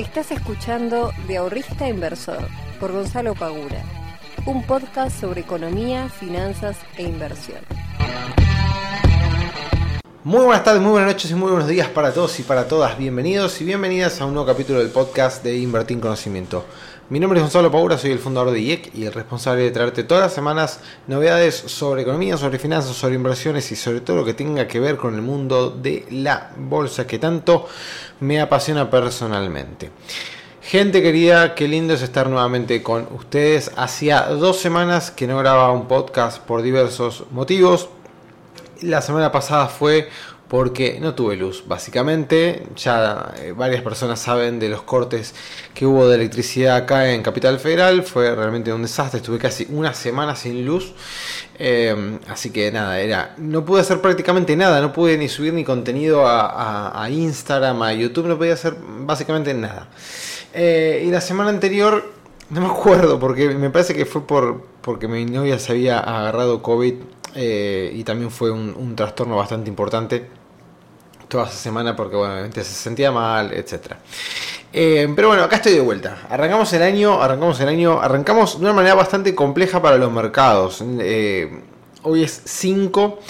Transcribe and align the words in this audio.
Estás 0.00 0.30
escuchando 0.30 1.12
De 1.28 1.36
Ahorrista 1.36 1.86
Inversor 1.86 2.48
por 2.80 2.90
Gonzalo 2.90 3.34
Pagura, 3.34 3.84
un 4.46 4.66
podcast 4.66 5.20
sobre 5.20 5.42
economía, 5.42 6.08
finanzas 6.08 6.78
e 6.96 7.02
inversión. 7.02 7.58
Muy 10.24 10.42
buenas 10.42 10.64
tardes, 10.64 10.80
muy 10.80 10.92
buenas 10.92 11.12
noches 11.12 11.30
y 11.30 11.34
muy 11.34 11.50
buenos 11.50 11.68
días 11.68 11.88
para 11.88 12.14
todos 12.14 12.40
y 12.40 12.44
para 12.44 12.66
todas. 12.66 12.96
Bienvenidos 12.96 13.60
y 13.60 13.64
bienvenidas 13.66 14.22
a 14.22 14.24
un 14.24 14.32
nuevo 14.32 14.46
capítulo 14.46 14.78
del 14.78 14.88
podcast 14.88 15.44
de 15.44 15.58
Invertir 15.58 15.98
en 15.98 16.00
Conocimiento. 16.00 16.64
Mi 17.10 17.18
nombre 17.18 17.40
es 17.40 17.42
Gonzalo 17.42 17.72
Paura, 17.72 17.98
soy 17.98 18.12
el 18.12 18.20
fundador 18.20 18.52
de 18.52 18.60
IEC 18.60 18.94
y 18.94 19.04
el 19.04 19.12
responsable 19.12 19.64
de 19.64 19.72
traerte 19.72 20.04
todas 20.04 20.22
las 20.22 20.32
semanas 20.32 20.78
novedades 21.08 21.56
sobre 21.56 22.02
economía, 22.02 22.36
sobre 22.36 22.60
finanzas, 22.60 22.96
sobre 22.96 23.16
inversiones 23.16 23.72
y 23.72 23.76
sobre 23.76 24.00
todo 24.00 24.18
lo 24.18 24.24
que 24.24 24.32
tenga 24.32 24.68
que 24.68 24.78
ver 24.78 24.96
con 24.96 25.16
el 25.16 25.20
mundo 25.20 25.70
de 25.70 26.06
la 26.10 26.52
bolsa 26.56 27.08
que 27.08 27.18
tanto 27.18 27.66
me 28.20 28.40
apasiona 28.40 28.90
personalmente. 28.90 29.90
Gente 30.62 31.02
querida, 31.02 31.54
qué 31.54 31.66
lindo 31.66 31.94
es 31.94 32.02
estar 32.02 32.28
nuevamente 32.28 32.82
con 32.82 33.08
ustedes. 33.12 33.72
Hacía 33.76 34.26
dos 34.26 34.58
semanas 34.58 35.10
que 35.10 35.26
no 35.26 35.38
grababa 35.38 35.72
un 35.72 35.88
podcast 35.88 36.38
por 36.38 36.62
diversos 36.62 37.24
motivos. 37.30 37.88
La 38.82 39.02
semana 39.02 39.30
pasada 39.30 39.68
fue 39.68 40.08
porque 40.50 40.98
no 41.00 41.14
tuve 41.14 41.36
luz, 41.36 41.62
básicamente. 41.64 42.64
Ya 42.74 43.32
eh, 43.38 43.52
varias 43.56 43.82
personas 43.82 44.18
saben 44.18 44.58
de 44.58 44.68
los 44.68 44.82
cortes 44.82 45.32
que 45.74 45.86
hubo 45.86 46.08
de 46.08 46.16
electricidad 46.16 46.74
acá 46.74 47.12
en 47.12 47.22
Capital 47.22 47.60
Federal. 47.60 48.02
Fue 48.02 48.34
realmente 48.34 48.72
un 48.72 48.82
desastre. 48.82 49.18
Estuve 49.18 49.38
casi 49.38 49.68
una 49.70 49.94
semana 49.94 50.34
sin 50.34 50.66
luz. 50.66 50.92
Eh, 51.56 52.18
así 52.26 52.50
que 52.50 52.72
nada, 52.72 52.98
era. 52.98 53.36
No 53.38 53.64
pude 53.64 53.82
hacer 53.82 54.00
prácticamente 54.00 54.56
nada. 54.56 54.80
No 54.80 54.92
pude 54.92 55.16
ni 55.16 55.28
subir 55.28 55.54
ni 55.54 55.62
contenido 55.62 56.24
a, 56.26 57.06
Instagram, 57.08 57.82
a 57.82 57.92
YouTube. 57.92 58.26
No 58.26 58.36
podía 58.36 58.54
hacer 58.54 58.74
básicamente 58.80 59.54
nada. 59.54 59.86
Eh, 60.52 61.04
y 61.06 61.10
la 61.12 61.20
semana 61.20 61.50
anterior. 61.50 62.18
No 62.50 62.60
me 62.60 62.66
acuerdo, 62.66 63.20
porque 63.20 63.50
me 63.50 63.70
parece 63.70 63.94
que 63.94 64.04
fue 64.04 64.26
por 64.26 64.64
porque 64.80 65.06
mi 65.06 65.24
novia 65.24 65.60
se 65.60 65.70
había 65.70 66.00
agarrado 66.00 66.62
COVID 66.62 66.94
y 67.34 68.02
también 68.04 68.30
fue 68.30 68.50
un 68.50 68.94
trastorno 68.96 69.36
bastante 69.36 69.68
importante 69.68 70.40
toda 71.30 71.44
esa 71.44 71.56
semana 71.56 71.96
porque 71.96 72.16
bueno, 72.16 72.52
se 72.52 72.64
sentía 72.64 73.10
mal, 73.10 73.54
etc. 73.54 73.94
Eh, 74.72 75.10
pero 75.16 75.28
bueno, 75.28 75.44
acá 75.44 75.56
estoy 75.56 75.72
de 75.72 75.80
vuelta. 75.80 76.18
Arrancamos 76.28 76.70
el 76.74 76.82
año, 76.82 77.22
arrancamos 77.22 77.58
el 77.60 77.68
año, 77.68 78.00
arrancamos 78.00 78.58
de 78.58 78.64
una 78.64 78.74
manera 78.74 78.94
bastante 78.94 79.34
compleja 79.34 79.80
para 79.80 79.96
los 79.96 80.12
mercados. 80.12 80.84
Eh, 80.84 81.62
hoy 82.02 82.24
es 82.24 82.42
5 82.44 83.20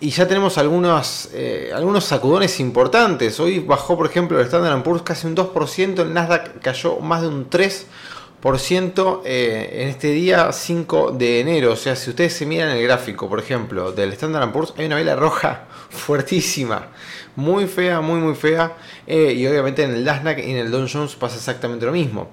y 0.00 0.10
ya 0.10 0.28
tenemos 0.28 0.58
algunos, 0.58 1.30
eh, 1.32 1.72
algunos 1.74 2.04
sacudones 2.04 2.60
importantes. 2.60 3.40
Hoy 3.40 3.58
bajó, 3.58 3.96
por 3.96 4.06
ejemplo, 4.06 4.38
el 4.38 4.44
Standard 4.44 4.82
Poor's 4.82 5.02
casi 5.02 5.26
un 5.26 5.34
2%, 5.34 6.02
el 6.02 6.14
Nasdaq 6.14 6.60
cayó 6.60 7.00
más 7.00 7.22
de 7.22 7.28
un 7.28 7.50
3%. 7.50 7.86
En 8.54 9.88
este 9.88 10.08
día 10.08 10.52
5 10.52 11.12
de 11.12 11.40
enero. 11.40 11.72
O 11.72 11.76
sea, 11.76 11.96
si 11.96 12.10
ustedes 12.10 12.32
se 12.32 12.46
miran 12.46 12.70
el 12.70 12.82
gráfico, 12.82 13.28
por 13.28 13.40
ejemplo, 13.40 13.92
del 13.92 14.12
Standard 14.12 14.52
Poor's, 14.52 14.74
hay 14.76 14.86
una 14.86 14.96
vela 14.96 15.16
roja 15.16 15.64
fuertísima 15.90 16.88
muy 17.36 17.66
fea, 17.66 18.00
muy 18.00 18.18
muy 18.18 18.34
fea. 18.34 18.76
Eh, 19.06 19.34
y 19.36 19.46
obviamente 19.46 19.84
en 19.84 19.92
el 19.92 20.04
Nasdaq 20.04 20.38
y 20.38 20.50
en 20.50 20.56
el 20.56 20.70
Dow 20.70 20.86
Jones 20.90 21.14
pasa 21.14 21.36
exactamente 21.36 21.84
lo 21.86 21.92
mismo. 21.92 22.30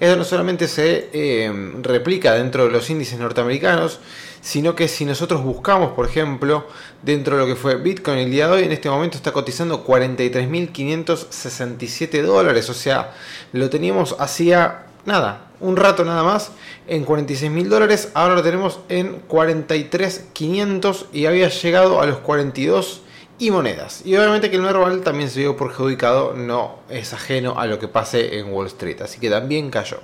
Esto 0.00 0.16
no 0.16 0.24
solamente 0.24 0.66
se 0.66 1.10
eh, 1.12 1.52
replica 1.82 2.32
dentro 2.34 2.64
de 2.64 2.72
los 2.72 2.90
índices 2.90 3.16
norteamericanos, 3.18 4.00
sino 4.40 4.74
que 4.74 4.88
si 4.88 5.04
nosotros 5.04 5.44
buscamos, 5.44 5.92
por 5.92 6.06
ejemplo, 6.06 6.66
dentro 7.02 7.36
de 7.36 7.42
lo 7.42 7.48
que 7.48 7.56
fue 7.56 7.76
Bitcoin 7.76 8.18
el 8.18 8.30
día 8.30 8.46
de 8.48 8.54
hoy, 8.54 8.64
en 8.64 8.72
este 8.72 8.88
momento 8.90 9.16
está 9.16 9.32
cotizando 9.32 9.86
43.567 9.86 12.22
dólares. 12.22 12.68
O 12.70 12.74
sea, 12.74 13.14
lo 13.52 13.70
teníamos 13.70 14.16
hacía 14.18 14.85
nada, 15.06 15.46
un 15.60 15.76
rato 15.76 16.04
nada 16.04 16.22
más 16.22 16.50
en 16.86 17.04
46 17.04 17.50
mil 17.50 17.68
dólares. 17.68 18.10
Ahora 18.14 18.34
lo 18.34 18.42
tenemos 18.42 18.80
en 18.88 19.26
43.500 19.26 21.06
y 21.12 21.26
había 21.26 21.48
llegado 21.48 22.00
a 22.00 22.06
los 22.06 22.18
42 22.18 23.02
y 23.38 23.50
monedas. 23.50 24.02
Y 24.04 24.16
obviamente 24.16 24.50
que 24.50 24.56
el 24.56 24.62
Merval 24.62 25.02
también 25.02 25.30
se 25.30 25.40
vio 25.40 25.56
perjudicado, 25.56 26.34
no 26.34 26.80
es 26.88 27.12
ajeno 27.12 27.58
a 27.58 27.66
lo 27.66 27.78
que 27.78 27.88
pase 27.88 28.38
en 28.38 28.52
Wall 28.52 28.66
Street, 28.66 29.00
así 29.02 29.20
que 29.20 29.30
también 29.30 29.70
cayó. 29.70 30.00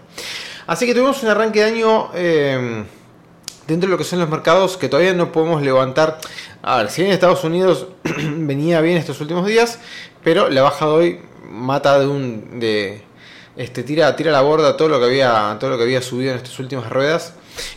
Así 0.67 0.87
que 0.87 0.95
tuvimos 0.95 1.23
un 1.23 1.29
arranque 1.31 1.61
de 1.61 1.65
año 1.65 2.11
eh, 2.15 2.85
dentro 3.67 3.89
de 3.89 3.93
lo 3.93 3.99
que 3.99 4.05
son 4.05 4.21
los 4.21 4.29
mercados 4.29 4.77
que 4.77 4.89
todavía 4.89 5.15
no 5.15 5.33
podemos 5.33 5.63
levantar. 5.63 6.19
A 6.63 6.77
ver, 6.79 6.91
si 6.91 7.03
en 7.03 7.11
Estados 7.11 7.43
Unidos 7.45 7.89
venía 8.05 8.81
bien 8.81 8.97
estos 8.97 9.21
últimos 9.21 9.47
días, 9.47 9.79
pero 10.23 10.49
la 10.49 10.63
baja 10.63 10.87
de 10.87 10.93
hoy 10.93 11.21
mata 11.45 11.99
de 11.99 12.07
un... 12.07 12.61
De, 12.61 13.12
este, 13.57 13.83
tira, 13.83 14.15
tira 14.17 14.33
la 14.33 14.41
borda 14.41 14.77
todo 14.77 14.89
lo 14.89 14.99
que 14.99 15.07
había, 15.07 15.57
todo 15.61 15.71
lo 15.71 15.77
que 15.77 15.85
había 15.85 16.03
subido 16.03 16.33
en 16.33 16.39
estas 16.39 16.59
últimas 16.59 16.91
ruedas 16.91 17.35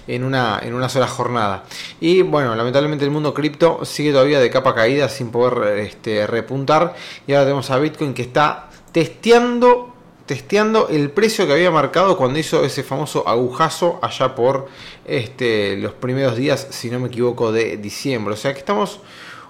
en 0.08 0.24
una, 0.24 0.60
en 0.62 0.74
una 0.74 0.90
sola 0.90 1.08
jornada. 1.08 1.64
Y 2.00 2.22
bueno, 2.22 2.56
lamentablemente 2.56 3.06
el 3.06 3.12
mundo 3.12 3.34
cripto 3.34 3.84
sigue 3.84 4.12
todavía 4.12 4.40
de 4.40 4.50
capa 4.50 4.74
caída 4.74 5.10
sin 5.10 5.32
poder 5.32 5.80
este, 5.80 6.28
repuntar. 6.28 6.96
Y 7.28 7.34
ahora 7.34 7.46
tenemos 7.46 7.70
a 7.72 7.80
Bitcoin 7.80 8.14
que 8.14 8.22
está 8.22 8.70
testeando 8.92 9.92
testeando 10.26 10.88
el 10.90 11.12
precio 11.12 11.46
que 11.46 11.54
había 11.54 11.70
marcado 11.70 12.18
cuando 12.18 12.40
hizo 12.40 12.66
ese 12.66 12.82
famoso 12.82 13.28
agujazo 13.28 14.00
allá 14.02 14.34
por 14.34 14.68
este, 15.06 15.78
los 15.78 15.94
primeros 15.94 16.36
días, 16.36 16.68
si 16.72 16.90
no 16.90 17.00
me 17.00 17.10
equivoco, 17.10 17.52
de 17.52 17.78
diciembre. 17.78 18.34
O 18.34 18.38
sea 18.38 18.54
que 18.54 18.60
estamos, 18.60 19.00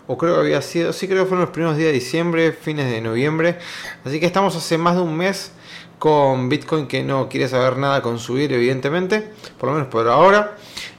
o 0.07 0.17
creo 0.17 0.35
que 0.35 0.39
había 0.41 0.61
sido, 0.61 0.93
sí 0.93 1.07
creo 1.07 1.23
que 1.23 1.29
fueron 1.29 1.45
los 1.45 1.49
primeros 1.49 1.77
días 1.77 1.87
de 1.87 1.93
diciembre, 1.93 2.51
fines 2.51 2.89
de 2.91 3.01
noviembre. 3.01 3.57
Así 4.03 4.19
que 4.19 4.25
estamos 4.25 4.55
hace 4.55 4.77
más 4.77 4.95
de 4.95 5.01
un 5.01 5.15
mes 5.15 5.51
con 5.99 6.49
Bitcoin 6.49 6.87
que 6.87 7.03
no 7.03 7.29
quiere 7.29 7.47
saber 7.47 7.77
nada 7.77 8.01
con 8.01 8.19
subir, 8.19 8.51
evidentemente, 8.53 9.29
por 9.57 9.69
lo 9.69 9.75
menos 9.75 9.87
por 9.89 10.07
ahora. 10.07 10.55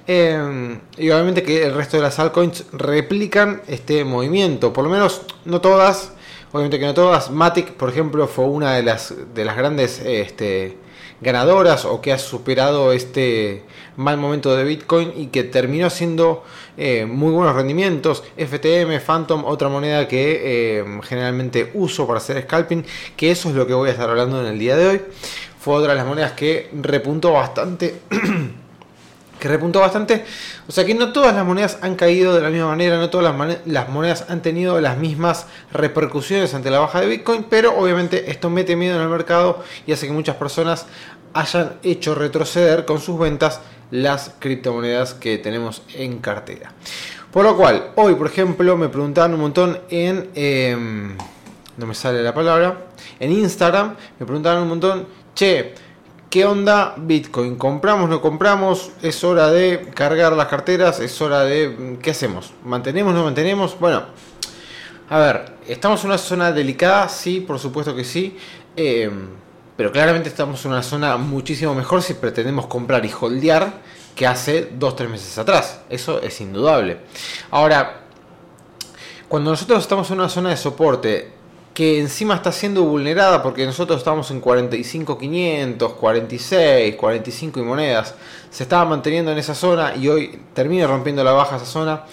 Eh, 0.06 0.78
y 0.98 1.10
obviamente 1.10 1.42
que 1.42 1.64
el 1.64 1.74
resto 1.74 1.96
de 1.96 2.04
las 2.04 2.18
altcoins 2.18 2.64
replican 2.72 3.62
este 3.66 4.04
movimiento, 4.04 4.72
por 4.72 4.84
lo 4.84 4.90
menos 4.90 5.22
no 5.44 5.60
todas, 5.60 6.12
obviamente 6.52 6.78
que 6.78 6.86
no 6.86 6.94
todas. 6.94 7.30
Matic, 7.30 7.72
por 7.72 7.88
ejemplo, 7.88 8.26
fue 8.28 8.46
una 8.46 8.74
de 8.74 8.82
las, 8.82 9.14
de 9.34 9.44
las 9.44 9.56
grandes 9.56 10.00
este, 10.00 10.78
ganadoras 11.20 11.84
o 11.84 12.00
que 12.00 12.12
ha 12.12 12.18
superado 12.18 12.92
este 12.92 13.62
mal 13.96 14.18
momento 14.18 14.54
de 14.56 14.64
Bitcoin 14.64 15.12
y 15.16 15.26
que 15.28 15.44
terminó 15.44 15.88
siendo 15.90 16.44
eh, 16.76 17.06
muy 17.06 17.32
buenos 17.32 17.54
rendimientos. 17.54 18.22
FTM, 18.36 19.00
Phantom, 19.00 19.44
otra 19.44 19.68
moneda 19.68 20.06
que 20.08 20.80
eh, 20.80 20.84
generalmente 21.04 21.70
uso 21.74 22.06
para 22.06 22.18
hacer 22.18 22.42
scalping, 22.42 22.84
que 23.16 23.30
eso 23.30 23.48
es 23.48 23.54
lo 23.54 23.66
que 23.66 23.74
voy 23.74 23.88
a 23.88 23.92
estar 23.92 24.08
hablando 24.08 24.40
en 24.40 24.46
el 24.46 24.58
día 24.58 24.76
de 24.76 24.88
hoy. 24.88 25.02
Fue 25.58 25.74
otra 25.74 25.92
de 25.92 25.98
las 25.98 26.06
monedas 26.06 26.32
que 26.32 26.70
repuntó 26.80 27.32
bastante. 27.32 27.96
que 29.38 29.48
repuntó 29.48 29.80
bastante. 29.80 30.24
O 30.68 30.72
sea 30.72 30.84
que 30.84 30.94
no 30.94 31.12
todas 31.12 31.34
las 31.34 31.44
monedas 31.44 31.78
han 31.82 31.94
caído 31.94 32.34
de 32.34 32.40
la 32.40 32.50
misma 32.50 32.68
manera, 32.68 32.98
no 32.98 33.10
todas 33.10 33.34
las, 33.64 33.88
monedas 33.88 34.26
han 34.28 34.42
tenido 34.42 34.80
las 34.80 34.98
mismas 34.98 35.46
repercusiones 35.72 36.54
ante 36.54 36.70
la 36.70 36.80
baja 36.80 37.00
de 37.00 37.06
Bitcoin, 37.06 37.46
pero 37.48 37.76
obviamente 37.76 38.30
esto 38.30 38.50
mete 38.50 38.76
miedo 38.76 38.96
en 38.96 39.02
el 39.02 39.08
mercado 39.08 39.62
y 39.86 39.92
hace 39.92 40.06
que 40.06 40.12
muchas 40.12 40.36
personas 40.36 40.86
hayan 41.34 41.74
hecho 41.82 42.14
retroceder 42.14 42.84
con 42.84 43.00
sus 43.00 43.18
ventas 43.18 43.60
las 43.90 44.32
criptomonedas 44.38 45.14
que 45.14 45.38
tenemos 45.38 45.82
en 45.94 46.18
cartera. 46.18 46.72
Por 47.30 47.44
lo 47.44 47.56
cual, 47.56 47.90
hoy 47.96 48.14
por 48.14 48.28
ejemplo 48.28 48.76
me 48.76 48.88
preguntaban 48.88 49.34
un 49.34 49.40
montón 49.40 49.78
en... 49.90 50.30
Em, 50.34 51.16
no 51.76 51.86
me 51.86 51.94
sale 51.94 52.22
la 52.22 52.32
palabra. 52.32 52.86
En 53.20 53.30
Instagram 53.32 53.94
me 54.18 54.24
preguntaban 54.24 54.62
un 54.62 54.68
montón, 54.68 55.06
che, 55.34 55.74
¿Qué 56.30 56.44
onda 56.44 56.94
Bitcoin? 56.96 57.56
¿Compramos, 57.56 58.10
no 58.10 58.20
compramos? 58.20 58.90
¿Es 59.00 59.22
hora 59.22 59.50
de 59.50 59.90
cargar 59.94 60.32
las 60.32 60.48
carteras? 60.48 60.98
¿Es 60.98 61.20
hora 61.22 61.44
de... 61.44 61.98
¿Qué 62.02 62.10
hacemos? 62.10 62.52
¿Mantenemos, 62.64 63.14
no 63.14 63.24
mantenemos? 63.24 63.78
Bueno, 63.78 64.02
a 65.08 65.18
ver, 65.18 65.54
¿estamos 65.68 66.02
en 66.02 66.10
una 66.10 66.18
zona 66.18 66.50
delicada? 66.50 67.08
Sí, 67.08 67.40
por 67.40 67.60
supuesto 67.60 67.94
que 67.94 68.02
sí. 68.02 68.36
Eh, 68.76 69.08
pero 69.76 69.92
claramente 69.92 70.28
estamos 70.28 70.64
en 70.64 70.72
una 70.72 70.82
zona 70.82 71.16
muchísimo 71.16 71.74
mejor 71.74 72.02
si 72.02 72.14
pretendemos 72.14 72.66
comprar 72.66 73.06
y 73.06 73.12
holdear 73.18 73.74
que 74.16 74.26
hace 74.26 74.72
2-3 74.76 75.08
meses 75.08 75.38
atrás. 75.38 75.82
Eso 75.88 76.20
es 76.20 76.40
indudable. 76.40 76.98
Ahora, 77.52 78.00
cuando 79.28 79.50
nosotros 79.50 79.80
estamos 79.80 80.10
en 80.10 80.18
una 80.18 80.28
zona 80.28 80.50
de 80.50 80.56
soporte 80.56 81.35
que 81.76 82.00
encima 82.00 82.36
está 82.36 82.52
siendo 82.52 82.84
vulnerada 82.84 83.42
porque 83.42 83.66
nosotros 83.66 83.98
estamos 83.98 84.30
en 84.30 84.40
45.500, 84.40 85.92
46, 85.96 86.96
45 86.96 87.60
y 87.60 87.62
monedas. 87.62 88.14
Se 88.48 88.62
estaba 88.62 88.86
manteniendo 88.86 89.30
en 89.30 89.36
esa 89.36 89.54
zona 89.54 89.94
y 89.94 90.08
hoy 90.08 90.40
termina 90.54 90.86
rompiendo 90.86 91.22
la 91.22 91.32
baja 91.32 91.56
esa 91.56 91.66
zona. 91.66 92.04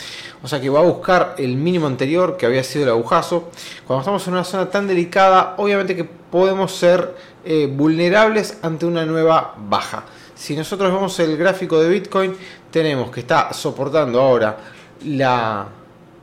O 0.44 0.50
sea 0.50 0.60
que 0.60 0.70
va 0.70 0.82
a 0.82 0.84
buscar 0.84 1.36
el 1.38 1.56
mínimo 1.56 1.88
anterior 1.88 2.36
que 2.36 2.46
había 2.46 2.62
sido 2.62 2.84
el 2.84 2.90
agujazo. 2.90 3.52
Cuando 3.88 4.02
estamos 4.02 4.28
en 4.28 4.34
una 4.34 4.44
zona 4.44 4.70
tan 4.70 4.86
delicada, 4.86 5.54
obviamente 5.56 5.96
que 5.96 6.04
podemos 6.04 6.74
ser 6.76 7.16
eh, 7.46 7.72
vulnerables 7.74 8.58
ante 8.64 8.86
una 8.86 9.06
nueva 9.06 9.56
baja. 9.58 10.04
Si 10.36 10.58
nosotros 10.58 10.92
vemos 10.92 11.18
el 11.20 11.38
gráfico 11.38 11.82
de 11.82 11.88
Bitcoin, 11.88 12.36
tenemos 12.70 13.12
que 13.12 13.22
está 13.22 13.54
soportando 13.54 14.20
ahora 14.20 14.58
la, 15.06 15.68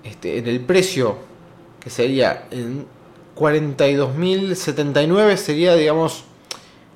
este, 0.04 0.36
en 0.36 0.46
el 0.46 0.60
precio 0.60 1.16
que 1.80 1.88
sería 1.88 2.44
en 2.50 2.99
42.079 3.40 5.36
sería, 5.36 5.74
digamos, 5.74 6.24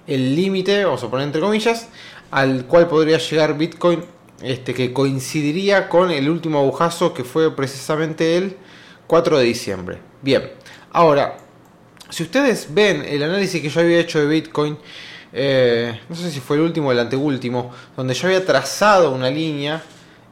el 0.06 0.36
límite, 0.36 0.84
vamos 0.84 1.02
a 1.02 1.10
poner 1.10 1.26
entre 1.26 1.40
comillas, 1.40 1.88
al 2.30 2.66
cual 2.66 2.86
podría 2.86 3.16
llegar 3.16 3.56
Bitcoin, 3.56 4.04
este, 4.42 4.74
que 4.74 4.92
coincidiría 4.92 5.88
con 5.88 6.10
el 6.10 6.28
último 6.28 6.58
agujazo 6.58 7.14
que 7.14 7.24
fue 7.24 7.56
precisamente 7.56 8.36
el 8.36 8.58
4 9.06 9.38
de 9.38 9.44
diciembre. 9.44 9.98
Bien, 10.20 10.50
ahora, 10.92 11.38
si 12.10 12.24
ustedes 12.24 12.68
ven 12.74 13.02
el 13.08 13.22
análisis 13.22 13.62
que 13.62 13.70
yo 13.70 13.80
había 13.80 14.00
hecho 14.00 14.20
de 14.20 14.26
Bitcoin, 14.26 14.76
eh, 15.32 15.98
no 16.10 16.14
sé 16.14 16.30
si 16.30 16.40
fue 16.40 16.56
el 16.58 16.62
último 16.62 16.88
o 16.88 16.92
el 16.92 16.98
anteúltimo, 16.98 17.72
donde 17.96 18.12
yo 18.12 18.26
había 18.28 18.44
trazado 18.44 19.12
una 19.12 19.30
línea 19.30 19.82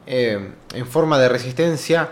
eh, 0.07 0.51
en 0.75 0.87
forma 0.87 1.19
de 1.19 1.31
resistencia 1.31 2.11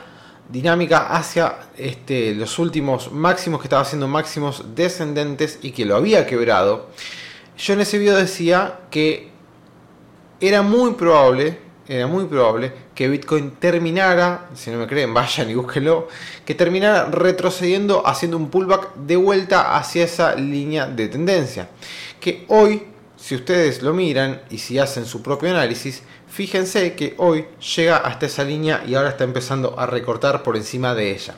dinámica 0.50 1.08
hacia 1.08 1.70
este, 1.76 2.34
los 2.34 2.58
últimos 2.58 3.12
máximos 3.12 3.60
que 3.60 3.66
estaba 3.66 3.82
haciendo 3.82 4.08
máximos 4.08 4.64
descendentes 4.74 5.58
y 5.62 5.70
que 5.70 5.84
lo 5.84 5.96
había 5.96 6.26
quebrado. 6.26 6.88
Yo 7.56 7.74
en 7.74 7.80
ese 7.80 7.98
video 7.98 8.16
decía 8.16 8.80
que 8.90 9.30
era 10.40 10.62
muy 10.62 10.92
probable, 10.94 11.58
era 11.86 12.06
muy 12.06 12.24
probable 12.24 12.72
que 12.94 13.08
Bitcoin 13.08 13.52
terminara, 13.52 14.48
si 14.54 14.70
no 14.70 14.78
me 14.78 14.86
creen, 14.86 15.14
vayan 15.14 15.50
y 15.50 15.54
búsquenlo, 15.54 16.08
que 16.44 16.54
terminara 16.54 17.06
retrocediendo 17.06 18.06
haciendo 18.06 18.36
un 18.36 18.50
pullback 18.50 18.94
de 18.94 19.16
vuelta 19.16 19.76
hacia 19.76 20.04
esa 20.04 20.34
línea 20.34 20.86
de 20.86 21.08
tendencia. 21.08 21.68
Que 22.20 22.44
hoy, 22.48 22.88
si 23.16 23.34
ustedes 23.34 23.82
lo 23.82 23.92
miran 23.92 24.42
y 24.50 24.58
si 24.58 24.78
hacen 24.78 25.04
su 25.04 25.22
propio 25.22 25.50
análisis, 25.50 26.02
fíjense 26.30 26.94
que 26.94 27.14
hoy 27.18 27.44
llega 27.76 27.98
hasta 27.98 28.26
esa 28.26 28.44
línea 28.44 28.82
y 28.86 28.94
ahora 28.94 29.10
está 29.10 29.24
empezando 29.24 29.78
a 29.78 29.86
recortar 29.86 30.42
por 30.42 30.56
encima 30.56 30.94
de 30.94 31.10
ella. 31.10 31.34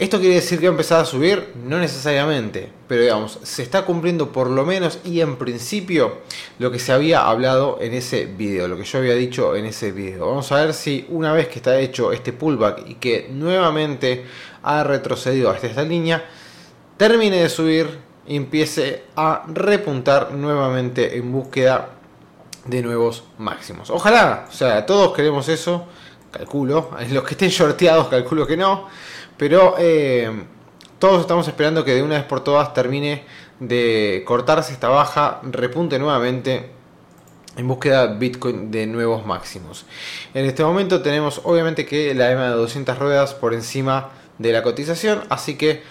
¿Esto 0.00 0.18
quiere 0.18 0.36
decir 0.36 0.58
que 0.58 0.66
ha 0.66 0.70
empezado 0.70 1.02
a 1.02 1.04
subir? 1.04 1.52
No 1.62 1.78
necesariamente, 1.78 2.72
pero 2.88 3.02
digamos, 3.02 3.38
se 3.42 3.62
está 3.62 3.84
cumpliendo 3.84 4.32
por 4.32 4.48
lo 4.48 4.64
menos 4.64 4.98
y 5.04 5.20
en 5.20 5.36
principio 5.36 6.20
lo 6.58 6.70
que 6.70 6.78
se 6.78 6.92
había 6.92 7.26
hablado 7.26 7.76
en 7.82 7.92
ese 7.92 8.24
video, 8.24 8.66
lo 8.66 8.78
que 8.78 8.84
yo 8.84 8.98
había 8.98 9.14
dicho 9.14 9.54
en 9.54 9.66
ese 9.66 9.92
video. 9.92 10.26
Vamos 10.26 10.50
a 10.52 10.64
ver 10.64 10.72
si 10.72 11.04
una 11.10 11.34
vez 11.34 11.48
que 11.48 11.56
está 11.56 11.78
hecho 11.78 12.12
este 12.12 12.32
pullback 12.32 12.88
y 12.88 12.94
que 12.94 13.28
nuevamente 13.30 14.24
ha 14.62 14.82
retrocedido 14.84 15.50
hasta 15.50 15.66
esta 15.66 15.82
línea, 15.82 16.24
termine 16.96 17.42
de 17.42 17.50
subir 17.50 17.98
y 18.26 18.36
empiece 18.36 19.02
a 19.16 19.44
repuntar 19.48 20.32
nuevamente 20.32 21.18
en 21.18 21.30
búsqueda 21.30 21.99
de 22.64 22.82
nuevos 22.82 23.24
máximos. 23.38 23.90
Ojalá, 23.90 24.46
o 24.48 24.52
sea, 24.52 24.86
todos 24.86 25.14
queremos 25.14 25.48
eso, 25.48 25.86
calculo, 26.30 26.90
los 27.10 27.24
que 27.24 27.34
estén 27.34 27.50
shorteados 27.50 28.08
calculo 28.08 28.46
que 28.46 28.56
no, 28.56 28.88
pero 29.36 29.74
eh, 29.78 30.30
todos 30.98 31.22
estamos 31.22 31.48
esperando 31.48 31.84
que 31.84 31.94
de 31.94 32.02
una 32.02 32.16
vez 32.16 32.24
por 32.24 32.44
todas 32.44 32.74
termine 32.74 33.24
de 33.58 34.22
cortarse 34.26 34.72
esta 34.72 34.88
baja, 34.88 35.40
repunte 35.42 35.98
nuevamente 35.98 36.70
en 37.56 37.66
búsqueda 37.66 38.06
de 38.06 38.18
Bitcoin 38.18 38.70
de 38.70 38.86
nuevos 38.86 39.26
máximos. 39.26 39.86
En 40.34 40.44
este 40.46 40.62
momento 40.62 41.02
tenemos 41.02 41.40
obviamente 41.44 41.84
que 41.84 42.14
la 42.14 42.30
EMA 42.30 42.50
de 42.50 42.56
200 42.56 42.98
ruedas 42.98 43.34
por 43.34 43.54
encima 43.54 44.10
de 44.38 44.52
la 44.52 44.62
cotización, 44.62 45.22
así 45.28 45.56
que 45.56 45.82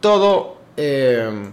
todo, 0.00 0.58
eh, 0.76 1.50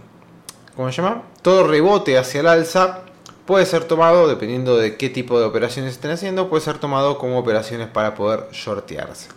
¿cómo 0.76 0.92
se 0.92 1.02
llama? 1.02 1.24
Todo 1.42 1.68
rebote 1.68 2.18
hacia 2.18 2.42
el 2.42 2.48
alza 2.48 3.04
puede 3.50 3.66
ser 3.66 3.86
tomado, 3.86 4.28
dependiendo 4.28 4.78
de 4.78 4.96
qué 4.96 5.10
tipo 5.10 5.40
de 5.40 5.46
operaciones 5.48 5.94
estén 5.94 6.12
haciendo, 6.12 6.52
puede 6.52 6.64
ser 6.64 6.78
tomado 6.78 7.18
como 7.18 7.40
operaciones 7.40 7.88
para 7.88 8.14
poder 8.14 8.46
shortearse. 8.52 9.30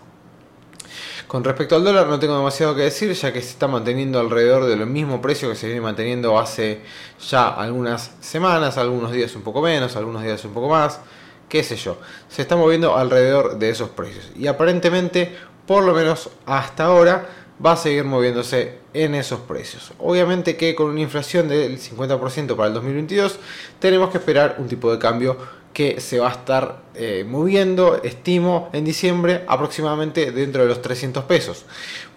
Con 1.26 1.42
respecto 1.42 1.76
al 1.76 1.84
dólar 1.84 2.08
no 2.08 2.18
tengo 2.18 2.36
demasiado 2.36 2.74
que 2.74 2.82
decir, 2.82 3.10
ya 3.14 3.32
que 3.32 3.40
se 3.40 3.48
está 3.48 3.68
manteniendo 3.68 4.20
alrededor 4.20 4.66
de 4.66 4.76
lo 4.76 4.84
mismo 4.84 5.22
precio 5.22 5.48
que 5.48 5.56
se 5.56 5.64
viene 5.64 5.80
manteniendo 5.80 6.38
hace 6.38 6.82
ya 7.26 7.48
algunas 7.48 8.10
semanas, 8.20 8.76
algunos 8.76 9.12
días 9.12 9.34
un 9.34 9.40
poco 9.40 9.62
menos, 9.62 9.96
algunos 9.96 10.22
días 10.22 10.44
un 10.44 10.52
poco 10.52 10.68
más, 10.68 11.00
qué 11.48 11.64
sé 11.64 11.76
yo. 11.76 11.96
Se 12.28 12.42
está 12.42 12.54
moviendo 12.54 12.94
alrededor 12.94 13.58
de 13.58 13.70
esos 13.70 13.88
precios. 13.88 14.30
Y 14.36 14.46
aparentemente, 14.46 15.34
por 15.66 15.84
lo 15.84 15.94
menos 15.94 16.28
hasta 16.44 16.84
ahora, 16.84 17.30
va 17.64 17.72
a 17.72 17.76
seguir 17.76 18.04
moviéndose 18.04 18.78
en 18.92 19.14
esos 19.14 19.40
precios. 19.40 19.92
Obviamente 19.98 20.56
que 20.56 20.74
con 20.74 20.88
una 20.88 21.00
inflación 21.00 21.48
del 21.48 21.78
50% 21.78 22.56
para 22.56 22.68
el 22.68 22.74
2022 22.74 23.38
tenemos 23.78 24.10
que 24.10 24.18
esperar 24.18 24.56
un 24.58 24.68
tipo 24.68 24.90
de 24.90 24.98
cambio 24.98 25.36
que 25.72 26.00
se 26.00 26.18
va 26.18 26.28
a 26.28 26.32
estar 26.32 26.82
eh, 26.94 27.24
moviendo, 27.26 28.02
estimo, 28.02 28.68
en 28.72 28.84
diciembre 28.84 29.44
aproximadamente 29.46 30.30
dentro 30.32 30.62
de 30.62 30.68
los 30.68 30.82
300 30.82 31.24
pesos. 31.24 31.64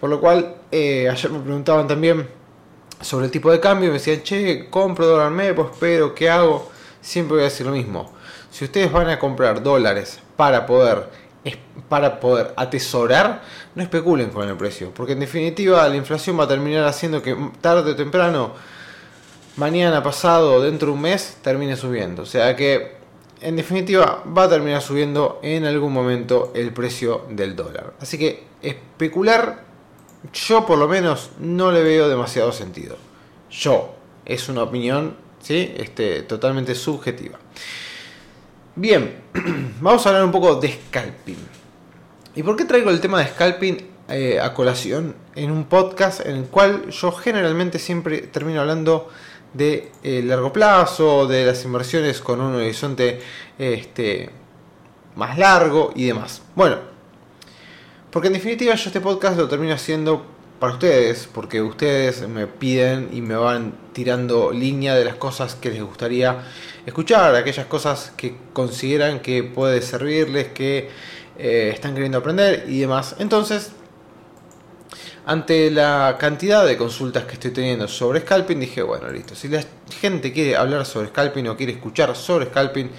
Por 0.00 0.10
lo 0.10 0.20
cual, 0.20 0.56
eh, 0.70 1.08
ayer 1.08 1.30
me 1.30 1.40
preguntaban 1.40 1.88
también 1.88 2.28
sobre 3.00 3.26
el 3.26 3.30
tipo 3.30 3.50
de 3.50 3.60
cambio, 3.60 3.88
me 3.88 3.94
decían, 3.94 4.22
che, 4.22 4.68
compro 4.68 5.06
dólar 5.06 5.30
MEP, 5.30 5.58
pero 5.80 6.14
¿qué 6.14 6.28
hago? 6.28 6.70
Siempre 7.00 7.36
voy 7.36 7.42
a 7.42 7.44
decir 7.44 7.66
lo 7.66 7.72
mismo. 7.72 8.12
Si 8.50 8.64
ustedes 8.64 8.90
van 8.90 9.08
a 9.08 9.18
comprar 9.18 9.62
dólares 9.62 10.18
para 10.36 10.66
poder 10.66 11.08
para 11.88 12.18
poder 12.18 12.52
atesorar, 12.56 13.42
no 13.74 13.82
especulen 13.82 14.30
con 14.30 14.48
el 14.48 14.56
precio, 14.56 14.92
porque 14.92 15.12
en 15.12 15.20
definitiva 15.20 15.88
la 15.88 15.96
inflación 15.96 16.38
va 16.38 16.44
a 16.44 16.48
terminar 16.48 16.84
haciendo 16.84 17.22
que 17.22 17.36
tarde 17.60 17.92
o 17.92 17.96
temprano, 17.96 18.52
mañana, 19.56 20.02
pasado, 20.02 20.60
dentro 20.62 20.88
de 20.88 20.94
un 20.94 21.00
mes, 21.02 21.38
termine 21.42 21.76
subiendo. 21.76 22.22
O 22.22 22.26
sea 22.26 22.56
que 22.56 22.96
en 23.40 23.56
definitiva 23.56 24.24
va 24.36 24.44
a 24.44 24.48
terminar 24.48 24.82
subiendo 24.82 25.40
en 25.42 25.64
algún 25.64 25.92
momento 25.92 26.52
el 26.54 26.72
precio 26.72 27.26
del 27.30 27.54
dólar. 27.54 27.94
Así 28.00 28.18
que 28.18 28.44
especular, 28.62 29.64
yo 30.32 30.66
por 30.66 30.78
lo 30.78 30.88
menos 30.88 31.30
no 31.38 31.70
le 31.70 31.82
veo 31.82 32.08
demasiado 32.08 32.52
sentido. 32.52 32.96
Yo, 33.50 33.94
es 34.24 34.48
una 34.48 34.62
opinión 34.62 35.16
¿sí? 35.40 35.72
este, 35.76 36.22
totalmente 36.22 36.74
subjetiva. 36.74 37.38
Bien, 38.78 39.22
vamos 39.80 40.04
a 40.04 40.10
hablar 40.10 40.24
un 40.26 40.32
poco 40.32 40.56
de 40.56 40.68
scalping. 40.68 41.38
¿Y 42.34 42.42
por 42.42 42.56
qué 42.56 42.66
traigo 42.66 42.90
el 42.90 43.00
tema 43.00 43.18
de 43.20 43.28
scalping 43.28 43.78
eh, 44.10 44.38
a 44.38 44.52
colación 44.52 45.16
en 45.34 45.50
un 45.50 45.64
podcast 45.64 46.20
en 46.26 46.36
el 46.36 46.44
cual 46.44 46.90
yo 46.90 47.10
generalmente 47.10 47.78
siempre 47.78 48.18
termino 48.18 48.60
hablando 48.60 49.08
de 49.54 49.92
eh, 50.02 50.22
largo 50.22 50.52
plazo, 50.52 51.26
de 51.26 51.46
las 51.46 51.64
inversiones 51.64 52.20
con 52.20 52.38
un 52.38 52.54
horizonte 52.54 53.18
este, 53.58 54.28
más 55.14 55.38
largo 55.38 55.94
y 55.96 56.04
demás? 56.04 56.42
Bueno, 56.54 56.76
porque 58.10 58.26
en 58.26 58.34
definitiva 58.34 58.74
yo 58.74 58.88
este 58.88 59.00
podcast 59.00 59.38
lo 59.38 59.48
termino 59.48 59.72
haciendo 59.72 60.35
para 60.58 60.72
ustedes, 60.72 61.28
porque 61.32 61.60
ustedes 61.60 62.26
me 62.28 62.46
piden 62.46 63.10
y 63.12 63.20
me 63.20 63.36
van 63.36 63.74
tirando 63.92 64.52
línea 64.52 64.94
de 64.94 65.04
las 65.04 65.16
cosas 65.16 65.54
que 65.54 65.70
les 65.70 65.82
gustaría 65.82 66.44
escuchar, 66.86 67.34
aquellas 67.34 67.66
cosas 67.66 68.12
que 68.16 68.36
consideran 68.52 69.20
que 69.20 69.42
puede 69.42 69.82
servirles, 69.82 70.48
que 70.48 70.88
eh, 71.38 71.70
están 71.74 71.94
queriendo 71.94 72.18
aprender 72.18 72.64
y 72.68 72.80
demás. 72.80 73.16
Entonces, 73.18 73.72
ante 75.26 75.70
la 75.70 76.16
cantidad 76.18 76.64
de 76.64 76.76
consultas 76.76 77.24
que 77.24 77.34
estoy 77.34 77.50
teniendo 77.50 77.88
sobre 77.88 78.20
scalping, 78.20 78.60
dije, 78.60 78.82
bueno, 78.82 79.10
listo, 79.10 79.34
si 79.34 79.48
la 79.48 79.62
gente 80.00 80.32
quiere 80.32 80.56
hablar 80.56 80.86
sobre 80.86 81.08
scalping 81.08 81.48
o 81.48 81.56
quiere 81.56 81.72
escuchar 81.72 82.14
sobre 82.16 82.46
scalping, 82.46 82.90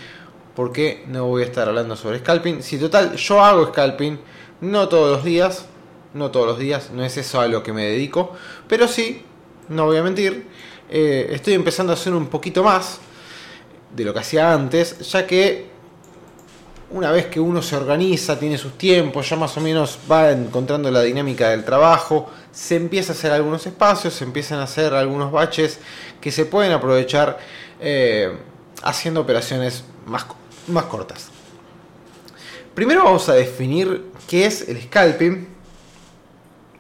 ¿por 0.54 0.72
qué 0.72 1.06
no 1.08 1.26
voy 1.26 1.44
a 1.44 1.46
estar 1.46 1.68
hablando 1.68 1.96
sobre 1.96 2.20
scalping? 2.20 2.62
Si 2.62 2.78
total, 2.78 3.16
yo 3.16 3.44
hago 3.44 3.68
scalping, 3.68 4.20
no 4.62 4.90
todos 4.90 5.16
los 5.18 5.24
días, 5.24 5.66
no 6.14 6.32
todos 6.32 6.48
los 6.48 6.60
días, 6.60 6.92
no 6.92 7.04
es 7.04 7.18
eso 7.18 7.40
a 7.40 7.48
lo 7.48 7.64
que 7.64 7.74
me 7.74 7.86
dedico, 7.86 8.34
pero 8.68 8.88
sí, 8.88 9.24
no 9.70 9.86
voy 9.86 9.98
a 9.98 10.04
mentir, 10.04 10.48
eh, 10.90 11.28
estoy 11.32 11.54
empezando 11.54 11.92
a 11.92 11.96
hacer 11.96 12.14
un 12.14 12.28
poquito 12.28 12.64
más 12.64 13.00
de 13.96 14.06
lo 14.06 14.14
que 14.14 14.20
hacía 14.20 14.54
antes, 14.54 15.00
ya 15.12 15.26
que 15.26 15.78
una 16.90 17.12
vez 17.12 17.26
que 17.26 17.40
uno 17.40 17.62
se 17.62 17.76
organiza, 17.76 18.40
tiene 18.40 18.58
sus 18.58 18.78
tiempos, 18.78 19.30
ya 19.30 19.36
más 19.36 19.58
o 19.58 19.62
menos 19.62 20.00
va 20.10 20.32
encontrando 20.32 20.90
la 20.90 21.02
dinámica 21.02 21.50
del 21.50 21.66
trabajo, 21.66 22.30
se 22.52 22.78
empieza 22.78 23.12
a 23.12 23.16
hacer 23.16 23.32
algunos 23.32 23.66
espacios, 23.68 24.14
se 24.14 24.24
empiezan 24.24 24.60
a 24.60 24.64
hacer 24.64 24.94
algunos 24.94 25.32
baches 25.32 25.80
que 26.22 26.32
se 26.32 26.46
pueden 26.46 26.72
aprovechar 26.72 27.40
eh, 27.82 28.38
haciendo 28.84 29.20
operaciones 29.22 29.84
más, 30.06 30.26
más 30.68 30.86
cortas. 30.86 31.30
Primero 32.74 33.04
vamos 33.04 33.28
a 33.28 33.34
definir 33.34 34.06
qué 34.28 34.46
es 34.46 34.68
el 34.70 34.82
scalping 34.84 35.57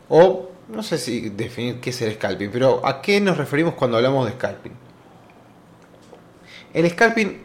o 0.09 0.51
no 0.69 0.83
sé 0.83 0.97
si 0.97 1.29
definir 1.29 1.79
qué 1.79 1.91
es 1.91 2.01
el 2.01 2.13
scalping, 2.13 2.49
pero 2.51 2.85
¿a 2.85 3.01
qué 3.01 3.21
nos 3.21 3.37
referimos 3.37 3.73
cuando 3.75 3.97
hablamos 3.97 4.25
de 4.25 4.33
scalping? 4.33 4.73
El 6.73 6.89
scalping 6.89 7.41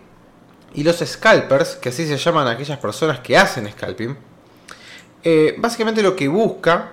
y 0.74 0.82
los 0.82 0.96
scalpers, 0.98 1.76
que 1.76 1.90
así 1.90 2.06
se 2.06 2.16
llaman 2.16 2.48
aquellas 2.48 2.78
personas 2.78 3.20
que 3.20 3.36
hacen 3.36 3.70
scalping, 3.70 4.16
eh, 5.22 5.54
básicamente 5.58 6.02
lo 6.02 6.16
que 6.16 6.28
busca 6.28 6.92